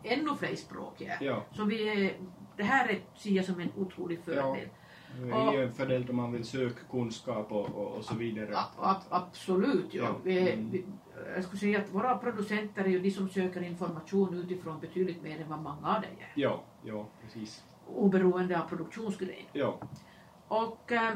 [0.03, 0.93] ännu fler språk.
[0.97, 1.13] Ja.
[1.21, 1.43] ja.
[1.51, 2.13] Så vi är,
[2.57, 4.53] det här är, ser jag som en otrolig fördel.
[4.53, 4.69] Det
[5.23, 8.57] är ju en fördel om man vill söka kunskap och, och, och så vidare.
[8.57, 9.93] A, a, absolut.
[9.93, 10.03] Ja.
[10.03, 10.69] Ja, Vi, mm.
[10.71, 10.85] vi,
[11.35, 15.41] jag skulle säga att våra producenter är ju de som söker information utifrån betydligt mer
[15.41, 16.31] än vad många av det gör.
[16.35, 17.63] Ja, ja, precis.
[17.87, 19.45] Oberoende av produktionsgren.
[19.53, 19.79] Ja,
[20.47, 21.15] Och, eh,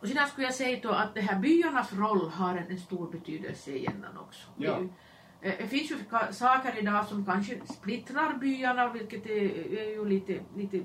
[0.00, 3.10] och sedan skulle jag säga då att det här byarnas roll har en, en stor
[3.10, 4.48] betydelse igen också.
[4.56, 4.78] Ja.
[5.40, 5.96] Det, eh, det finns ju
[6.32, 10.80] saker idag som kanske splittrar byarna vilket är, är ju lite, lite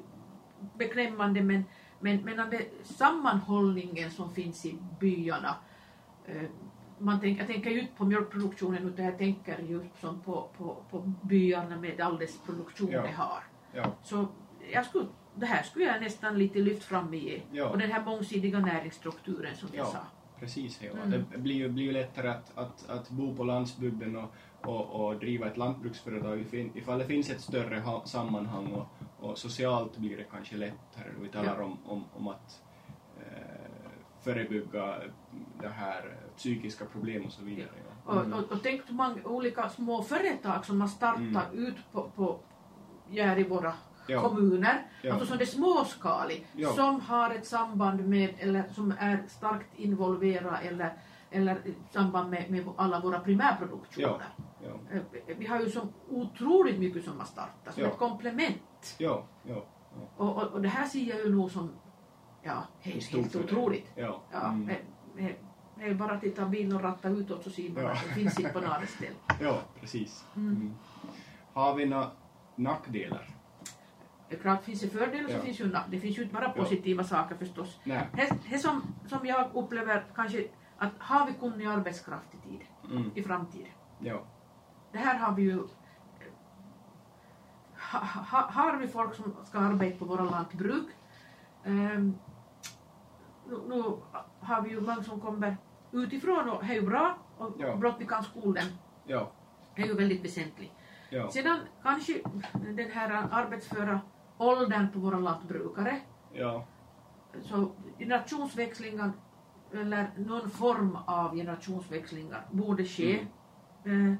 [0.78, 1.64] beklämmande men,
[2.04, 5.56] men, men den sammanhållningen som finns i byarna
[6.26, 6.42] eh,
[6.98, 10.78] man tänk, jag tänker ju inte på mjölkproduktionen utan jag tänker just som på, på,
[10.92, 13.02] på byarna med all dess produktion Ja.
[13.02, 13.44] de har.
[13.74, 14.28] ja, Så
[14.74, 17.70] jag skulle det här skulle jag nästan lite lyft fram i Ja.
[17.70, 19.92] och den här mångsidiga näringsstrukturen som jag Ja.
[19.92, 20.00] sa.
[20.40, 20.92] Precis, ja.
[21.06, 21.24] Mm.
[21.32, 24.32] Det blir ju, blir ju lättare att, att, att bo på landsbygden och,
[24.62, 28.88] och, och driva ett lantbruksföretag if- ifall det finns ett större ha, sammanhang och,
[29.24, 31.10] och socialt blir det kanske lättare.
[31.22, 32.62] Vi talar om, om, om att
[33.20, 33.72] eh,
[34.22, 35.00] förebygga
[35.62, 37.70] det här psykiska problem och så vidare.
[38.06, 38.12] Ja.
[38.14, 42.40] Och, och, och tänk hur många olika små företag som har startat ut på, på
[43.10, 43.74] här i våra
[44.10, 44.22] Mm.
[44.24, 44.30] Ja.
[44.30, 45.14] kommuner, Ja.
[45.14, 46.70] alltså som det är småskalig, Ja.
[46.70, 50.94] som har ett samband med, eller som är starkt involverade eller,
[51.32, 51.58] eller
[51.92, 54.08] samband med, med alla våra primärproduktioner.
[54.38, 54.44] Ja.
[54.92, 55.02] Eh,
[55.38, 57.90] Vi har ju så otroligt mycket som har startat, som Ja.
[57.90, 58.96] ett komplement.
[58.98, 59.64] Ja, ja,
[59.96, 60.02] ja.
[60.18, 61.72] Och, och, och det här ser jag ju nog som,
[62.42, 63.92] ja, helt, helt otroligt.
[63.96, 64.22] Ja.
[64.32, 64.68] Ja, Mm.
[65.16, 65.36] det,
[65.76, 67.92] det är bara att titta bilen och ratta utåt så ser man Ja.
[67.92, 69.16] att det finns inte på något ställe.
[69.42, 70.26] ja precis.
[70.36, 70.56] Mm.
[70.56, 70.74] Mm.
[71.54, 72.12] Har vi några
[72.56, 73.30] nackdelar?
[74.30, 75.42] Det är klart, finns det fördelar så Ja.
[75.42, 76.64] finns ju nack- Det finns ju inte bara Ja.
[76.64, 77.80] positiva saker förstås.
[78.50, 80.48] Det som, som jag upplever kanske
[80.78, 82.60] att har vi kunnig arbetskraft i tid,
[82.92, 83.12] Mm.
[83.16, 83.68] i framtiden.
[84.00, 84.24] Ja.
[84.94, 85.60] Det här har vi ju
[87.92, 88.00] ha,
[88.32, 90.88] ha, har vi folk som ska arbeta på våra lantbruk.
[91.66, 92.16] Um,
[93.50, 93.84] nu, nu
[94.40, 95.58] har vi ju många som kommer
[95.92, 97.76] utifrån och det är ju bra och Ja.
[97.76, 98.66] blott vi kan skolan
[99.06, 99.32] Ja.
[99.76, 100.72] det är ju väldigt väsentligt.
[101.10, 101.30] Ja.
[101.32, 102.22] Sedan kanske
[102.54, 104.02] den här arbetsföra
[104.38, 106.00] åldern på våra lantbrukare
[106.34, 106.66] Ja.
[107.42, 109.12] så generationsväxlingar
[109.74, 113.20] eller någon form av generationsväxlingar borde ske
[113.86, 114.14] eh,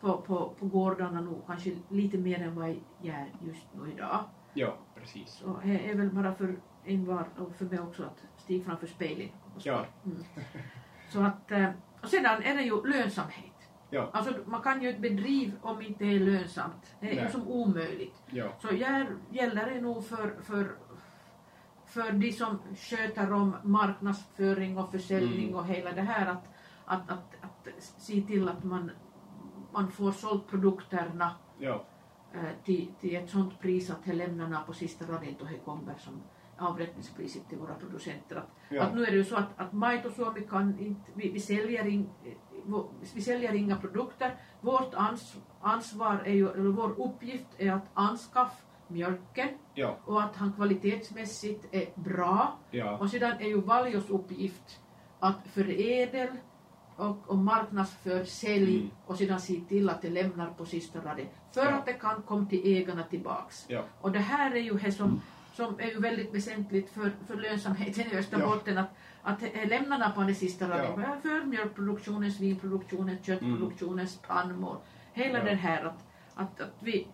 [0.00, 4.24] på, på, på gårdarna nog kanske lite mer än vad jag gör just nu idag.
[4.54, 5.28] Ja, precis.
[5.30, 9.30] Så det är väl bara för envar och för mig också att stiga framför spegeln.
[9.58, 9.84] Ja.
[10.06, 10.24] Mm.
[11.08, 11.70] Så att, eh,
[12.02, 13.44] och sedan är det ju lönsamhet.
[13.90, 14.10] Ja.
[14.12, 16.96] Alltså man kan ju inte bedriva om inte det är lönsamt.
[17.00, 17.32] Det är ju Nej.
[17.32, 18.22] som omöjligt.
[18.26, 18.46] Ja.
[18.58, 20.72] Så här gäller det nog för, för,
[21.86, 25.54] för de som sköter om marknadsföring och försäljning Mm.
[25.54, 26.48] och hela det här att,
[26.84, 28.90] att, att, att se till att man,
[29.78, 31.84] man får sålt produkterna Ja.
[32.34, 35.94] eh, till, till ett sånt pris att det lämnar på sista raden då det kommer
[35.98, 36.22] som
[36.58, 38.36] avräkningspriset till våra producenter.
[38.36, 38.82] Att, Ja.
[38.82, 41.86] att nu är det ju så att, att Maito Suomi kan inte, vi, vi, säljer
[41.86, 42.82] in, eh,
[43.14, 44.36] vi säljer inga produkter.
[44.60, 49.96] Vårt ans, ansvar är ju, eller vår uppgift är att anskaffa mjölken Ja.
[50.04, 52.58] och att han kvalitetsmässigt är bra.
[52.70, 52.98] Ja.
[52.98, 54.80] Och sedan är ju Valjos uppgift
[55.20, 56.28] att förädel
[56.98, 58.90] och, och marknadsför, sälj Mm.
[59.06, 61.70] och sedan se till att det lämnar på sista raden för Ja.
[61.70, 63.64] att det kan komma till ägarna tillbaks.
[63.68, 63.82] Ja.
[64.00, 65.20] Och det här är ju det som,
[65.54, 68.90] som är ju väldigt väsentligt för, för lönsamheten i Österbotten att,
[69.22, 71.16] att är lämnarna på den sista raden Ja.
[71.22, 74.76] för mjölkproduktionen, svinproduktionen, köttproduktionen, spannmål.
[75.12, 75.44] Hela Ja.
[75.44, 77.06] den här att, att, att vi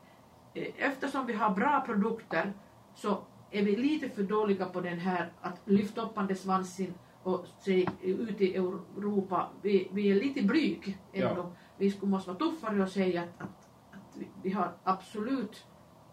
[0.55, 2.53] eh, eftersom vi har bra produkter
[2.95, 3.19] så
[3.51, 6.95] är vi lite för dåliga på den här att lyfta upp svansen
[7.25, 9.49] och se ut i Europa.
[9.63, 11.41] Vi, vi är lite blyg ändå.
[11.41, 11.51] Ja.
[11.77, 15.65] Vi skulle måste vara tuffare och säga att, att, att vi, vi har absolut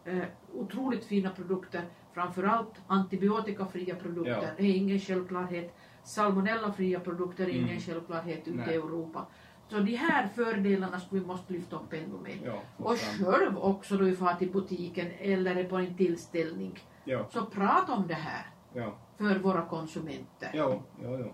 [0.05, 1.82] eh, otroligt fina produkter.
[2.14, 4.32] Framförallt antibiotikafria produkter.
[4.43, 4.47] Ja.
[4.57, 5.76] Det är ingen självklarhet.
[6.03, 7.80] Salmonellafria produkter är ingen Mm.
[7.82, 8.74] självklarhet ute Nej.
[8.74, 9.26] i Europa.
[9.70, 12.39] Så de här fördelarna skulle vi måste lyfta upp ännu mer.
[12.45, 12.62] Ja.
[12.78, 16.80] Och själv också då vi far till butiken eller är på en tillställning.
[17.03, 17.28] Ja.
[17.30, 18.93] Så prata om det här Ja.
[19.18, 20.49] För våra konsumenter.
[20.53, 20.80] Ja.
[21.03, 21.09] Ja.
[21.20, 21.26] Ja.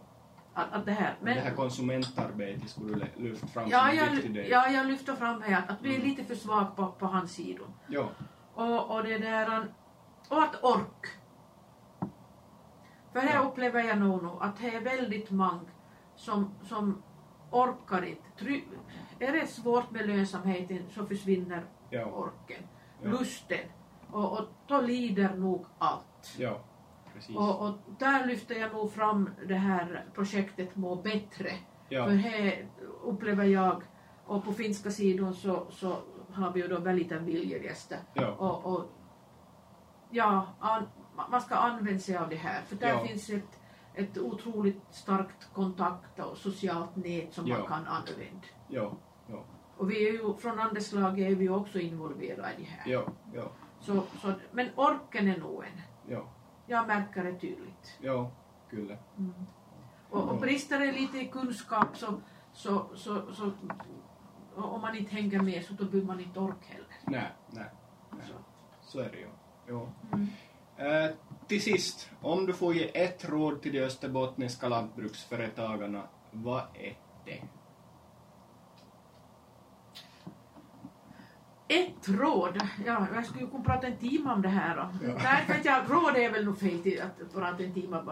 [0.54, 1.16] Att, att det här.
[1.22, 1.36] Men...
[1.36, 4.50] Det här konsumentarbetet skulle du lyfta fram ja, som en viktig del.
[4.50, 6.08] ja, jag lyfter fram här att, att vi är Mm.
[6.08, 7.68] lite för svaga på, på hans sidor.
[7.88, 8.10] Ja.
[8.54, 9.68] Och, och det där,
[10.30, 11.06] och att ork.
[13.14, 13.42] För här Ja.
[13.50, 15.60] upplever jag nog nu att det är väldigt många
[16.16, 17.04] som, som
[17.52, 18.22] orkar inte.
[18.40, 18.64] Try,
[19.20, 22.06] är det svårt med lönsamheten så försvinner Ja.
[22.06, 22.64] orken,
[23.04, 23.10] Ja.
[23.10, 23.60] lusten.
[24.12, 26.36] Och, och då lider nog allt.
[26.38, 26.60] Ja.
[27.36, 31.52] Och, och där lyfter jag nog fram det här projektet Må bättre.
[31.90, 32.06] Ja.
[32.06, 32.68] För här
[33.04, 33.82] upplever jag,
[34.26, 35.98] och på finska sidan så, så
[36.34, 38.00] har vi ju då väldigt viljegäster.
[38.14, 38.32] Ja.
[38.32, 38.86] Och, och
[40.10, 40.84] ja, an,
[41.30, 42.62] man ska använda sig av det här.
[42.62, 43.04] För där Ja.
[43.06, 43.60] finns ett,
[43.94, 47.58] ett otroligt starkt kontakt och socialt nät som Ja.
[47.58, 48.48] man kan använda.
[48.68, 48.98] Ja.
[49.30, 49.44] Ja.
[49.78, 52.92] Och vi är ju, från andelslaget är vi också involverade i det här.
[52.92, 53.04] Ja.
[53.34, 53.52] Ja.
[53.80, 55.82] Så, så, men orken är nog en.
[56.14, 56.26] Ja.
[56.68, 57.98] Jag märker det tydligt.
[58.02, 58.32] Ja.
[58.70, 58.98] Kyllä.
[59.18, 59.34] Mm.
[60.10, 62.22] Och, och brister det lite i kunskap så,
[62.54, 63.52] så, så, så
[64.56, 66.88] om man inte hänger med så då blir man inte ork heller.
[67.04, 67.32] Nej.
[67.50, 67.66] Nej.
[68.12, 68.28] Nej.
[68.28, 68.34] Så.
[68.82, 69.30] Så är det ju.
[69.68, 69.88] Ja.
[70.14, 70.28] Mm.
[70.78, 71.12] Eh,
[71.48, 77.42] till sist, om du får ge ett råd till de österbottniska lantbruksföretagarna, vad är det?
[81.68, 85.08] Ett råd, ja, jag skulle kunna prata en timme om det här då.
[85.08, 85.14] Ja.
[85.24, 88.04] Nej, vet jag, råd är väl nog fel till att, att prata en timme.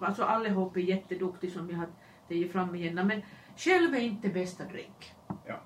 [0.00, 1.88] Alltså allihop är jätteduktiga som jag har
[2.28, 2.94] tagit fram igen.
[2.94, 3.22] Men
[3.56, 5.12] själv är inte bästa drink.
[5.46, 5.60] Ja.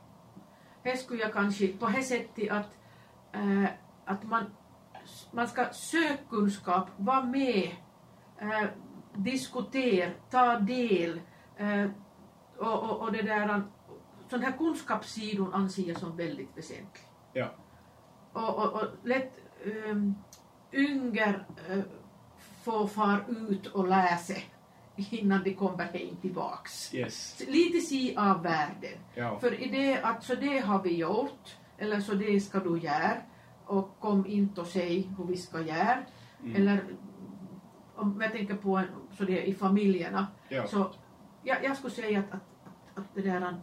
[0.84, 2.76] Här skulle jag kanske på det sättet att,
[3.32, 3.64] eh,
[4.04, 4.44] att man,
[5.30, 7.70] man ska söka kunskap, vara med,
[8.38, 8.64] eh,
[9.14, 11.20] diskutera, ta del
[11.56, 11.86] eh,
[12.56, 13.62] och, och, och det där,
[14.30, 17.07] sån här kunskapssidor anser jag som väldigt väsentlig.
[17.32, 17.48] Ja.
[18.32, 19.32] Och, och, och lätt
[19.86, 20.14] um,
[20.72, 21.82] yngre uh,
[22.62, 24.44] får far ut och sig
[25.10, 26.94] innan de kommer hem tillbaks.
[26.94, 27.42] Yes.
[27.48, 28.98] Lite se av världen.
[29.14, 29.38] Ja.
[29.38, 33.16] För i det att så det har vi gjort, eller så det ska du göra,
[33.66, 35.98] och kom inte och säg hur vi ska göra.
[36.42, 36.56] Mm.
[36.56, 36.84] Eller
[37.96, 40.66] om jag tänker på en, så det i familjerna, Ja.
[40.66, 40.90] så
[41.42, 43.56] jag, jag skulle säga att, att, att, att det där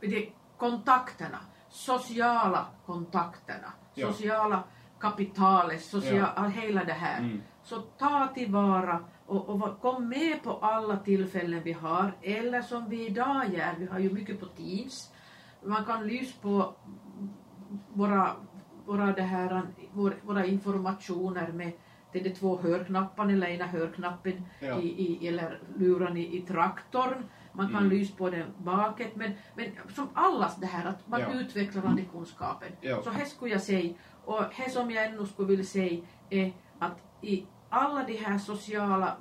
[0.00, 1.38] det, kontakterna,
[1.76, 4.12] sociala kontakterna, Ja.
[4.12, 4.62] sociala
[5.00, 7.18] kapitalet, social, hela det här.
[7.18, 7.42] Mm.
[7.62, 13.06] Så ta tillvara och, och kom med på alla tillfällen vi har, eller som vi
[13.06, 15.12] idag gör, vi har ju mycket på Teams.
[15.64, 16.74] Man kan lyssna på
[17.92, 18.32] våra,
[18.86, 19.62] våra, det här,
[19.92, 21.72] vår, våra informationer med
[22.12, 24.80] det är de två hörknapparna eller ena hörknappen Ja.
[24.80, 27.24] i, i, eller luran i, i traktorn.
[27.56, 27.88] Man kan Mm.
[27.90, 31.32] lyssna på den baket men, men som allas det här att man Ja.
[31.32, 32.68] utvecklar den kunskapen.
[32.80, 33.02] Ja.
[33.02, 33.94] Så här skulle jag säga
[34.24, 39.16] och det som jag ännu skulle vilja säga är att i alla de här sociala,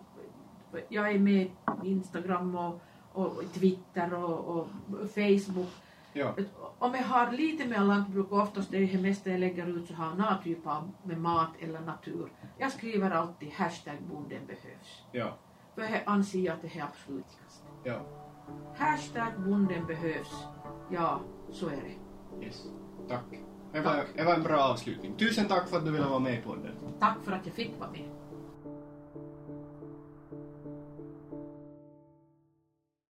[0.90, 1.48] jag är med
[1.84, 2.82] i Instagram och,
[3.14, 4.68] och Twitter och, och
[5.10, 5.70] Facebook
[6.18, 6.34] Ja.
[6.80, 9.94] om jag har lite mer lantbruk, oftast det är det mesta jag lägger ut så
[9.94, 12.30] har jag någon typ av med mat eller natur.
[12.58, 15.04] Jag skriver alltid hashtag bonden behövs.
[15.12, 15.34] Ja.
[15.76, 17.64] För jag anser att det är absolut viktigast.
[17.84, 18.00] Ja.
[18.78, 20.44] Hashtag bonden behövs.
[20.92, 21.20] Ja,
[21.52, 22.46] så är det.
[22.46, 22.64] Yes.
[23.10, 23.24] Tack.
[23.72, 24.08] Det var, Tack.
[24.16, 25.14] det var en bra avslutning.
[25.18, 26.72] Tusen tack för att du ville vara med på den.
[27.00, 28.10] Tack för att jag fick vara med.